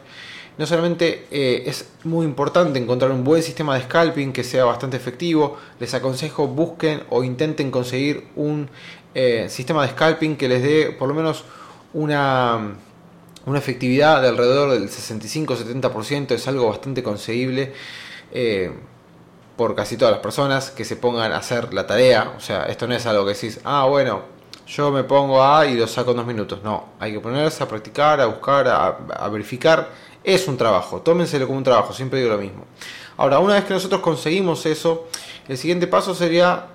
no 0.57 0.65
solamente 0.65 1.25
eh, 1.31 1.63
es 1.67 1.89
muy 2.03 2.25
importante 2.25 2.79
encontrar 2.79 3.11
un 3.11 3.23
buen 3.23 3.41
sistema 3.41 3.75
de 3.75 3.83
scalping 3.83 4.33
que 4.33 4.43
sea 4.43 4.65
bastante 4.65 4.97
efectivo, 4.97 5.57
les 5.79 5.93
aconsejo 5.93 6.47
busquen 6.47 7.03
o 7.09 7.23
intenten 7.23 7.71
conseguir 7.71 8.27
un 8.35 8.69
eh, 9.15 9.47
sistema 9.49 9.83
de 9.83 9.89
scalping 9.89 10.35
que 10.35 10.49
les 10.49 10.61
dé 10.61 10.91
por 10.91 11.07
lo 11.07 11.13
menos 11.13 11.45
una, 11.93 12.75
una 13.45 13.59
efectividad 13.59 14.21
de 14.21 14.29
alrededor 14.29 14.71
del 14.71 14.89
65-70%, 14.89 16.31
es 16.31 16.47
algo 16.47 16.69
bastante 16.69 17.03
conseguible. 17.03 17.73
Eh, 18.31 18.71
por 19.59 19.75
casi 19.75 19.97
todas 19.97 20.13
las 20.13 20.21
personas 20.21 20.71
que 20.71 20.85
se 20.85 20.95
pongan 20.95 21.33
a 21.33 21.37
hacer 21.37 21.73
la 21.73 21.85
tarea. 21.85 22.33
O 22.37 22.39
sea, 22.39 22.63
esto 22.67 22.87
no 22.87 22.95
es 22.95 23.05
algo 23.05 23.25
que 23.25 23.33
decís, 23.33 23.59
ah, 23.65 23.83
bueno, 23.89 24.21
yo 24.65 24.89
me 24.89 25.03
pongo 25.03 25.43
a 25.43 25.65
y 25.65 25.75
lo 25.75 25.85
saco 25.85 26.11
en 26.11 26.17
dos 26.17 26.25
minutos. 26.25 26.61
No, 26.63 26.85
hay 26.97 27.11
que 27.11 27.19
ponerse 27.19 27.61
a 27.61 27.67
practicar, 27.67 28.21
a 28.21 28.27
buscar, 28.27 28.69
a, 28.69 29.27
verificar. 29.27 29.89
Es 30.23 30.47
un 30.47 30.55
trabajo, 30.55 31.01
tómenselo 31.01 31.45
como 31.45 31.57
un 31.57 31.65
trabajo, 31.65 31.91
siempre 31.91 32.21
digo 32.21 32.31
lo 32.31 32.41
mismo. 32.41 32.63
Ahora, 33.17 33.39
una 33.39 33.55
vez 33.55 33.65
que 33.65 33.73
nosotros 33.73 33.99
conseguimos 33.99 34.65
eso, 34.65 35.09
el 35.49 35.57
siguiente 35.57 35.87
paso 35.87 36.15
sería 36.15 36.67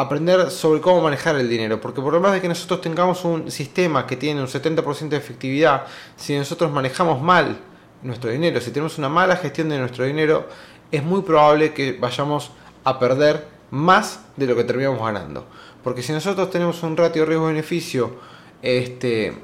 aprender 0.00 0.50
sobre 0.50 0.80
cómo 0.80 1.02
manejar 1.02 1.34
el 1.36 1.48
dinero, 1.48 1.80
porque 1.80 2.00
por 2.00 2.12
lo 2.12 2.20
más 2.20 2.32
de 2.32 2.40
que 2.40 2.46
nosotros 2.46 2.80
tengamos 2.80 3.24
un 3.24 3.50
sistema 3.50 4.06
que 4.06 4.16
tiene 4.16 4.40
un 4.40 4.46
70% 4.46 5.08
de 5.08 5.16
efectividad, 5.16 5.86
si 6.16 6.36
nosotros 6.36 6.70
manejamos 6.70 7.20
mal 7.20 7.58
nuestro 8.02 8.30
dinero, 8.30 8.60
si 8.60 8.70
tenemos 8.70 8.96
una 8.98 9.08
mala 9.08 9.36
gestión 9.36 9.68
de 9.68 9.78
nuestro 9.78 10.04
dinero, 10.04 10.46
es 10.92 11.02
muy 11.02 11.22
probable 11.22 11.72
que 11.74 11.92
vayamos 11.92 12.52
a 12.84 12.98
perder 12.98 13.48
más 13.72 14.20
de 14.36 14.46
lo 14.46 14.54
que 14.54 14.62
terminamos 14.62 15.00
ganando. 15.00 15.46
Porque 15.82 16.02
si 16.02 16.12
nosotros 16.12 16.48
tenemos 16.50 16.80
un 16.84 16.96
ratio 16.96 17.26
riesgo-beneficio 17.26 18.16
este, 18.62 19.36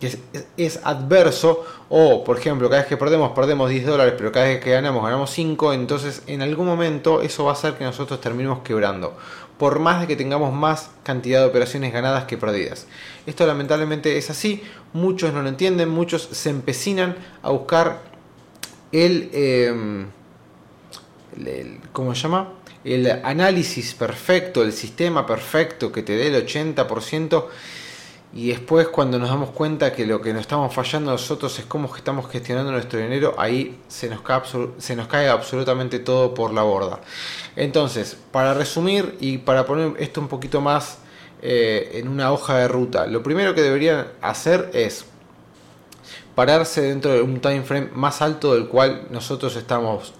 que 0.00 0.18
es, 0.56 0.80
adverso, 0.84 1.64
o 1.88 2.22
por 2.24 2.38
ejemplo, 2.38 2.68
cada 2.68 2.82
vez 2.82 2.88
que 2.88 2.96
perdemos, 2.96 3.32
perdemos 3.32 3.70
10 3.70 3.86
dólares, 3.86 4.14
pero 4.16 4.30
cada 4.30 4.46
vez 4.46 4.60
que 4.60 4.70
ganamos, 4.70 5.02
ganamos 5.02 5.30
5, 5.30 5.72
entonces 5.72 6.22
en 6.26 6.42
algún 6.42 6.66
momento 6.66 7.20
eso 7.20 7.44
va 7.44 7.50
a 7.50 7.54
hacer 7.54 7.74
que 7.74 7.84
nosotros 7.84 8.20
terminemos 8.20 8.60
quebrando. 8.60 9.16
Por 9.58 9.80
más 9.80 10.00
de 10.00 10.06
que 10.06 10.14
tengamos 10.14 10.52
más 10.52 10.90
cantidad 11.02 11.40
de 11.40 11.46
operaciones 11.46 11.92
ganadas 11.92 12.24
que 12.24 12.38
perdidas. 12.38 12.86
Esto 13.26 13.44
lamentablemente 13.44 14.16
es 14.16 14.30
así, 14.30 14.62
muchos 14.92 15.32
no 15.32 15.42
lo 15.42 15.48
entienden, 15.48 15.88
muchos 15.88 16.28
se 16.30 16.50
empecinan 16.50 17.16
a 17.42 17.50
buscar 17.50 18.00
el... 18.92 19.30
Em, 19.32 20.06
¿cómo 21.92 22.14
se 22.14 22.22
llama? 22.22 22.52
El 22.84 23.10
análisis 23.24 23.94
perfecto, 23.94 24.62
el 24.62 24.72
sistema 24.72 25.26
perfecto 25.26 25.92
que 25.92 26.02
te 26.02 26.16
dé 26.16 26.28
el 26.28 26.46
80% 26.46 27.44
y 28.32 28.48
después 28.48 28.88
cuando 28.88 29.18
nos 29.18 29.30
damos 29.30 29.50
cuenta 29.50 29.92
que 29.92 30.06
lo 30.06 30.20
que 30.20 30.32
nos 30.32 30.42
estamos 30.42 30.74
fallando 30.74 31.10
nosotros 31.10 31.58
es 31.58 31.64
cómo 31.64 31.94
estamos 31.94 32.30
gestionando 32.30 32.70
nuestro 32.70 32.98
dinero, 32.98 33.34
ahí 33.38 33.80
se 33.88 34.08
nos 34.08 34.20
cae, 34.20 35.28
absolutamente 35.28 35.98
todo 35.98 36.34
por 36.34 36.52
la 36.52 36.62
borda. 36.62 37.00
Entonces, 37.56 38.16
para 38.30 38.52
resumir 38.52 39.16
y 39.20 39.38
para 39.38 39.64
poner 39.64 39.94
esto 39.98 40.20
un 40.20 40.28
poquito 40.28 40.60
más 40.60 40.98
eh, 41.40 41.92
en 41.94 42.08
una 42.08 42.30
hoja 42.32 42.58
de 42.58 42.68
ruta, 42.68 43.06
lo 43.06 43.22
primero 43.22 43.54
que 43.54 43.62
deberían 43.62 44.08
hacer 44.20 44.70
es 44.74 45.06
pararse 46.34 46.82
dentro 46.82 47.12
de 47.12 47.22
un 47.22 47.40
time 47.40 47.62
frame 47.62 47.88
más 47.94 48.20
alto 48.20 48.54
del 48.54 48.68
cual 48.68 49.06
nosotros 49.10 49.56
estamos 49.56 50.12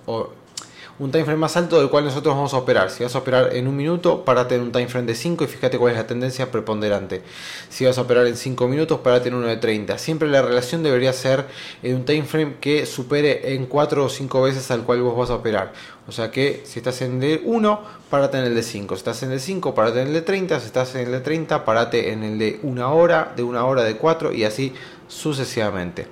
un 0.99 1.13
time 1.13 1.25
frame 1.25 1.39
más 1.39 1.57
alto 1.57 1.79
del 1.79 1.89
cual 1.91 2.05
nosotros 2.05 2.35
vamos 2.35 2.55
a 2.55 2.57
operar. 2.57 2.91
Si 2.91 3.05
vas 3.05 3.15
a 3.15 3.19
operar 3.19 3.55
en 3.55 3.69
un 3.69 3.77
minuto, 3.77 4.25
parate 4.25 4.57
en 4.57 4.63
un 4.63 4.73
time 4.73 4.89
frame 4.89 5.07
de 5.07 5.15
5 5.15 5.45
y 5.45 5.47
fíjate 5.47 5.79
cuál 5.79 5.93
es 5.93 5.99
la 5.99 6.07
tendencia 6.07 6.51
preponderante. 6.51 7.23
Si 7.69 7.85
vas 7.85 7.99
a 7.99 8.03
operar 8.03 8.27
en 8.27 8.37
5 8.37 8.67
minutos, 8.67 9.01
parate 9.01 9.29
en 9.29 9.35
uno 9.35 9.47
de 9.47 9.57
30. 9.57 9.97
Siempre 9.99 10.29
la 10.29 10.43
relación 10.43 10.83
debería 10.83 11.13
ser 11.13 11.47
en 11.83 11.97
un 11.97 12.05
time 12.05 12.25
frame 12.25 12.57
que 12.61 12.85
supere 12.87 13.55
en 13.55 13.67
4 13.67 14.05
o 14.05 14.09
5 14.09 14.43
veces 14.43 14.71
al 14.71 14.83
cual 14.83 15.03
vos 15.03 15.17
vas 15.17 15.31
a 15.31 15.37
operar. 15.37 15.73
O 16.09 16.13
sea 16.13 16.31
que 16.31 16.63
si 16.65 16.81
estás 16.81 17.01
en 17.03 17.15
el 17.15 17.21
de 17.21 17.43
1, 17.45 17.81
parate 18.11 18.39
en 18.39 18.45
el 18.45 18.55
de 18.55 18.63
5. 18.63 18.97
Si 18.97 18.99
estás 18.99 19.23
en 19.23 19.31
el 19.31 19.37
de 19.37 19.41
5, 19.41 19.75
parate 19.75 20.01
en 20.01 20.09
el 20.09 20.15
de 20.15 20.23
30. 20.23 20.59
Si 20.59 20.67
estás 20.67 20.95
en 20.97 21.03
el 21.03 21.13
de 21.13 21.21
30, 21.21 21.65
parate 21.65 22.13
en 22.13 22.25
el 22.25 22.39
de 22.39 22.59
1 22.63 22.95
hora, 22.97 23.33
de 23.37 23.45
1 23.45 23.69
hora 23.69 23.85
de 23.85 23.97
4 23.97 24.33
y 24.33 24.45
así 24.45 24.73
sucesivamente. 25.07 26.09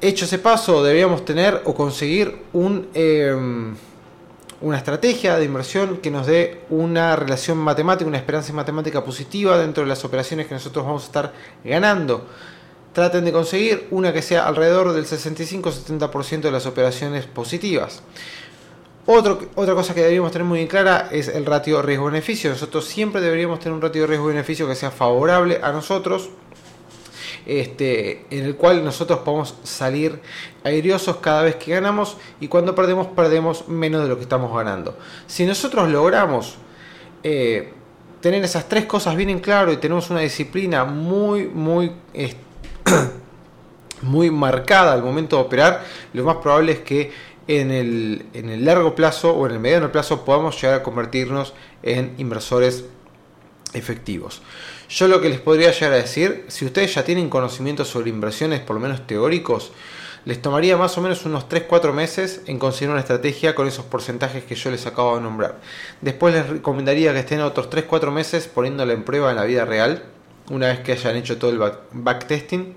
Hecho 0.00 0.26
ese 0.26 0.38
paso, 0.38 0.84
deberíamos 0.84 1.24
tener 1.24 1.60
o 1.64 1.74
conseguir 1.74 2.42
em, 2.94 3.74
una 4.60 4.76
estrategia 4.76 5.36
de 5.36 5.44
inversión 5.44 5.96
que 5.96 6.08
nos 6.08 6.24
dé 6.24 6.60
una 6.70 7.16
relación 7.16 7.58
matemática, 7.58 8.06
una 8.06 8.18
esperanza 8.18 8.52
matemática 8.52 9.04
positiva 9.04 9.58
dentro 9.58 9.82
de 9.82 9.88
las 9.88 10.04
operaciones 10.04 10.46
que 10.46 10.54
nosotros 10.54 10.86
vamos 10.86 11.02
a 11.02 11.06
estar 11.06 11.32
ganando. 11.64 12.28
Traten 12.92 13.24
de 13.24 13.32
conseguir 13.32 13.88
una 13.90 14.12
que 14.12 14.22
sea 14.22 14.46
alrededor 14.46 14.92
del 14.92 15.04
65-70% 15.04 16.42
de 16.42 16.52
las 16.52 16.66
operaciones 16.66 17.26
positivas. 17.26 18.00
otra 19.04 19.74
cosa 19.74 19.94
que 19.94 20.00
deberíamos 20.00 20.30
tener 20.30 20.46
muy 20.46 20.68
clara 20.68 21.08
es 21.10 21.26
el 21.26 21.44
ratio 21.44 21.82
riesgo-beneficio. 21.82 22.50
Nosotros 22.50 22.84
siempre 22.84 23.20
deberíamos 23.20 23.58
tener 23.58 23.74
un 23.74 23.82
ratio 23.82 24.06
riesgo-beneficio 24.06 24.68
que 24.68 24.76
sea 24.76 24.92
favorable 24.92 25.58
a 25.60 25.72
nosotros 25.72 26.30
este, 27.46 28.26
en 28.30 28.44
el 28.44 28.56
cual 28.56 28.84
nosotros 28.84 29.20
podemos 29.20 29.54
salir 29.62 30.20
airiosos 30.64 31.16
cada 31.16 31.42
vez 31.42 31.56
que 31.56 31.72
ganamos 31.72 32.16
y 32.40 32.48
cuando 32.48 32.74
perdemos 32.74 33.08
perdemos 33.08 33.68
menos 33.68 34.02
de 34.02 34.08
lo 34.08 34.16
que 34.16 34.22
estamos 34.22 34.54
ganando. 34.54 34.96
Si 35.26 35.46
nosotros 35.46 35.88
logramos 35.88 36.56
eh, 37.22 37.72
tener 38.20 38.44
esas 38.44 38.68
tres 38.68 38.84
cosas 38.86 39.16
bien 39.16 39.30
en 39.30 39.40
claro 39.40 39.72
y 39.72 39.76
tenemos 39.76 40.10
una 40.10 40.20
disciplina 40.20 40.84
muy, 40.84 41.46
muy, 41.46 41.92
muy 44.02 44.30
marcada 44.30 44.92
al 44.92 45.02
momento 45.02 45.36
de 45.36 45.42
operar, 45.42 45.84
lo 46.12 46.24
más 46.24 46.36
probable 46.36 46.72
es 46.72 46.78
que 46.80 47.12
en 47.46 47.70
el, 47.70 48.26
en 48.34 48.50
el 48.50 48.64
largo 48.64 48.94
plazo 48.94 49.32
o 49.32 49.46
en 49.46 49.52
el 49.52 49.60
mediano 49.60 49.90
plazo 49.90 50.24
podamos 50.24 50.60
llegar 50.60 50.80
a 50.80 50.82
convertirnos 50.82 51.54
en 51.82 52.14
inversores 52.18 52.84
efectivos. 53.72 54.42
Yo 54.88 55.06
lo 55.06 55.20
que 55.20 55.28
les 55.28 55.40
podría 55.40 55.70
llegar 55.70 55.92
a 55.92 55.96
decir, 55.96 56.46
si 56.48 56.64
ustedes 56.64 56.94
ya 56.94 57.04
tienen 57.04 57.28
conocimientos 57.28 57.88
sobre 57.88 58.08
inversiones, 58.08 58.60
por 58.60 58.74
lo 58.74 58.80
menos 58.80 59.06
teóricos, 59.06 59.72
les 60.24 60.40
tomaría 60.40 60.76
más 60.76 60.96
o 60.96 61.02
menos 61.02 61.24
unos 61.26 61.48
3-4 61.48 61.92
meses 61.92 62.40
en 62.46 62.58
conseguir 62.58 62.90
una 62.90 63.00
estrategia 63.00 63.54
con 63.54 63.68
esos 63.68 63.84
porcentajes 63.84 64.44
que 64.44 64.54
yo 64.54 64.70
les 64.70 64.86
acabo 64.86 65.16
de 65.16 65.22
nombrar. 65.22 65.60
Después 66.00 66.34
les 66.34 66.48
recomendaría 66.48 67.12
que 67.12 67.20
estén 67.20 67.40
otros 67.40 67.68
3-4 67.68 68.10
meses 68.10 68.48
poniéndola 68.48 68.94
en 68.94 69.04
prueba 69.04 69.30
en 69.30 69.36
la 69.36 69.44
vida 69.44 69.64
real, 69.64 70.04
una 70.50 70.68
vez 70.68 70.80
que 70.80 70.92
hayan 70.92 71.16
hecho 71.16 71.36
todo 71.36 71.50
el 71.50 71.60
backtesting. 71.92 72.74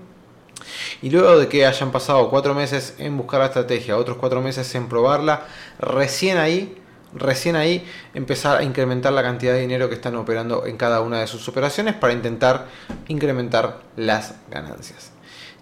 Y 1.00 1.10
luego 1.10 1.38
de 1.38 1.48
que 1.48 1.66
hayan 1.66 1.92
pasado 1.92 2.28
4 2.28 2.54
meses 2.54 2.94
en 2.98 3.16
buscar 3.16 3.40
la 3.40 3.46
estrategia, 3.46 3.96
otros 3.96 4.18
4 4.18 4.40
meses 4.42 4.74
en 4.74 4.88
probarla, 4.88 5.46
recién 5.78 6.36
ahí 6.38 6.76
recién 7.14 7.56
ahí 7.56 7.84
empezar 8.14 8.58
a 8.58 8.62
incrementar 8.62 9.12
la 9.12 9.22
cantidad 9.22 9.52
de 9.52 9.60
dinero 9.60 9.88
que 9.88 9.94
están 9.94 10.16
operando 10.16 10.66
en 10.66 10.76
cada 10.76 11.00
una 11.00 11.20
de 11.20 11.26
sus 11.26 11.48
operaciones 11.48 11.94
para 11.94 12.12
intentar 12.12 12.66
incrementar 13.08 13.80
las 13.96 14.34
ganancias. 14.50 15.12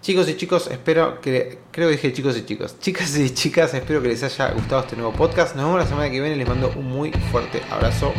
Chicos 0.00 0.28
y 0.30 0.36
chicos, 0.36 0.68
espero 0.70 1.20
que, 1.20 1.58
creo 1.72 1.88
que 1.88 1.96
dije 1.96 2.12
chicos 2.12 2.36
y 2.38 2.46
chicos, 2.46 2.78
chicas 2.80 3.18
y 3.18 3.30
chicas, 3.34 3.74
espero 3.74 4.00
que 4.00 4.08
les 4.08 4.22
haya 4.22 4.50
gustado 4.52 4.82
este 4.82 4.96
nuevo 4.96 5.12
podcast. 5.12 5.54
Nos 5.54 5.66
vemos 5.66 5.78
la 5.78 5.86
semana 5.86 6.10
que 6.10 6.20
viene, 6.20 6.36
les 6.36 6.48
mando 6.48 6.72
un 6.74 6.86
muy 6.86 7.12
fuerte 7.30 7.62
abrazo. 7.70 8.14